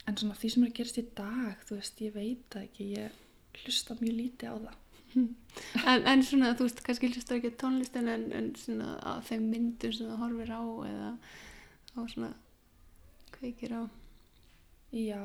en 0.07 0.17
svona 0.17 0.35
því 0.35 0.49
sem 0.51 0.63
er 0.63 0.69
að 0.69 0.73
gerast 0.79 0.97
í 0.97 1.05
dag 1.15 1.57
þú 1.67 1.75
veist, 1.79 2.01
ég 2.01 2.13
veit 2.13 2.55
ekki 2.55 2.87
ég 2.97 3.11
hlusta 3.63 3.95
mjög 3.95 4.15
lítið 4.17 4.49
á 4.49 4.55
það 4.65 4.75
En, 5.85 6.05
en 6.09 6.23
svona, 6.25 6.53
þú 6.57 6.67
veist, 6.67 6.81
kannski 6.85 7.11
hlustar 7.11 7.37
ekki 7.37 7.53
tónlistin 7.61 8.09
en, 8.09 8.23
en 8.33 8.47
svona 8.57 8.95
á 9.05 9.21
þeim 9.27 9.49
myndum 9.51 9.93
sem 9.93 10.09
það 10.09 10.23
horfir 10.23 10.53
á 10.53 10.63
eða 10.89 11.11
á 11.93 11.99
svona 12.09 12.31
kveikir 13.35 13.75
á. 13.77 13.83
Já, 14.93 15.21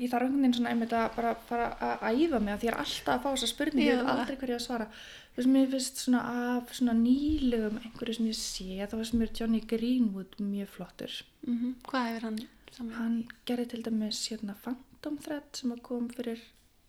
ég 0.00 0.10
þarf 0.10 0.26
einhvern 0.26 0.42
veginn 0.42 0.56
svona 0.58 0.74
einmitt 0.74 0.92
að 0.96 1.08
bara 1.16 1.32
fara 1.48 1.70
að 1.84 2.04
æfa 2.24 2.40
mig 2.42 2.54
að 2.54 2.60
því 2.60 2.68
ég 2.68 2.72
er 2.72 2.78
alltaf 2.82 3.14
að 3.14 3.22
fá 3.24 3.28
þessa 3.30 3.50
spurningu, 3.52 3.86
ég 3.88 4.00
veit 4.00 4.12
aldrei 4.12 4.36
hverju 4.42 4.58
að 4.58 4.64
svara. 4.64 4.88
Þú 5.32 5.40
veist, 5.40 5.50
mér 5.54 5.70
finnst 5.72 6.02
svona 6.02 6.22
af 6.52 6.74
svona 6.76 6.94
nýlegum 6.98 7.80
einhverju 7.82 8.18
sem 8.18 8.28
ég 8.28 8.38
sé, 8.38 8.68
þá 8.84 8.96
finnst 8.96 9.18
mér 9.20 9.34
Johnny 9.40 9.62
Greenwood 9.72 10.38
mjög 10.42 10.72
flottur. 10.76 11.18
Mm 11.46 11.74
Hvað 11.88 12.08
hefur 12.10 12.28
hann 12.28 12.40
saman? 12.74 12.94
Hann 12.98 13.16
gerði 13.46 13.70
til 13.72 13.82
dæmis 13.86 14.20
hérna 14.32 14.56
Phantom 14.64 15.18
Thread 15.24 15.48
sem 15.60 15.72
að 15.72 15.82
kom 15.82 16.08
fyrir 16.12 16.42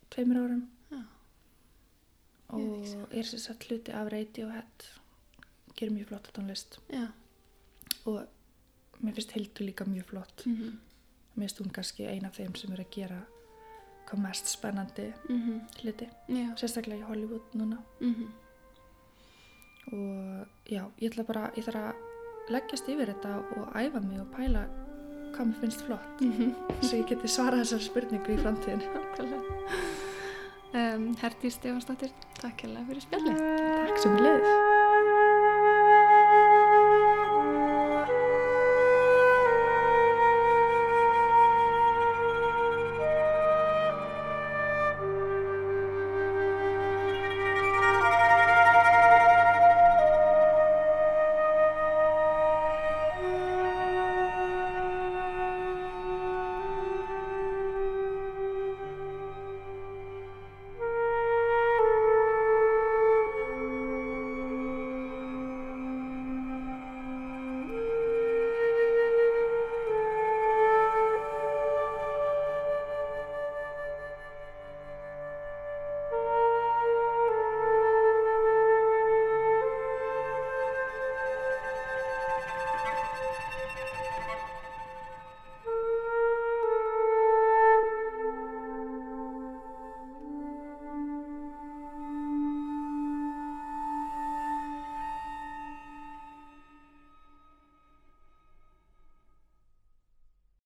tveimur 0.10 0.44
árum. 0.44 0.68
Og 2.50 3.08
er 3.12 3.24
sér 3.28 3.42
satt 3.44 3.64
hluti 3.70 3.92
af 3.92 4.12
Radiohead, 4.12 4.86
gerir 5.76 5.94
mjög 5.94 6.12
flott 6.12 6.30
tónlist 6.34 6.80
Já. 6.90 7.08
og 8.06 8.26
mér 9.02 9.14
finnst 9.14 9.32
Hildur 9.32 9.66
líka 9.66 9.86
mjög 9.86 10.06
flott. 10.06 10.46
Mm 10.46 10.80
Mér 11.36 11.46
finnst 11.46 11.60
hún 11.62 11.72
kannski 11.72 12.08
ein 12.08 12.26
af 12.26 12.36
þeim 12.36 12.56
sem 12.56 12.72
er 12.74 12.80
að 12.80 12.92
gera 12.92 13.20
hvað 14.10 14.20
mest 14.20 14.48
spennandi 14.50 15.14
-hmm. 15.30 15.60
hluti, 15.82 16.10
Já. 16.28 16.56
sérstaklega 16.58 17.00
í 17.00 17.08
Hollywood 17.08 17.54
núna 17.54 17.78
Mm 18.00 18.28
og 19.92 20.46
já, 20.70 20.84
ég 21.02 21.10
ætla 21.10 21.24
bara, 21.24 21.52
ég 21.58 21.66
þarf 21.66 21.76
að 21.76 21.96
leggjast 22.54 22.90
yfir 22.90 23.06
þetta 23.06 23.38
og 23.58 23.72
æfa 23.76 24.00
mig 24.00 24.22
og 24.22 24.28
pæla 24.36 24.68
hvað 25.34 25.48
mér 25.48 25.60
finnst 25.62 25.82
flott 25.82 26.22
-hmm. 26.22 26.54
svo 26.86 26.98
ég 26.98 27.08
geti 27.10 27.28
svarað 27.28 27.60
þessar 27.60 27.82
spurningu 27.82 28.34
í 28.34 28.38
framtíðin 28.38 28.84
Nákvæmlega. 28.94 29.44
Um, 30.70 31.16
Hertís 31.18 31.56
Stefansdóttir, 31.58 32.12
takk 32.38 32.62
hérlega 32.62 32.86
fyrir 32.92 33.06
spjallið. 33.08 33.40
Takk 33.40 34.04
sem 34.04 34.18
við 34.18 34.28
leiðis. 34.28 34.69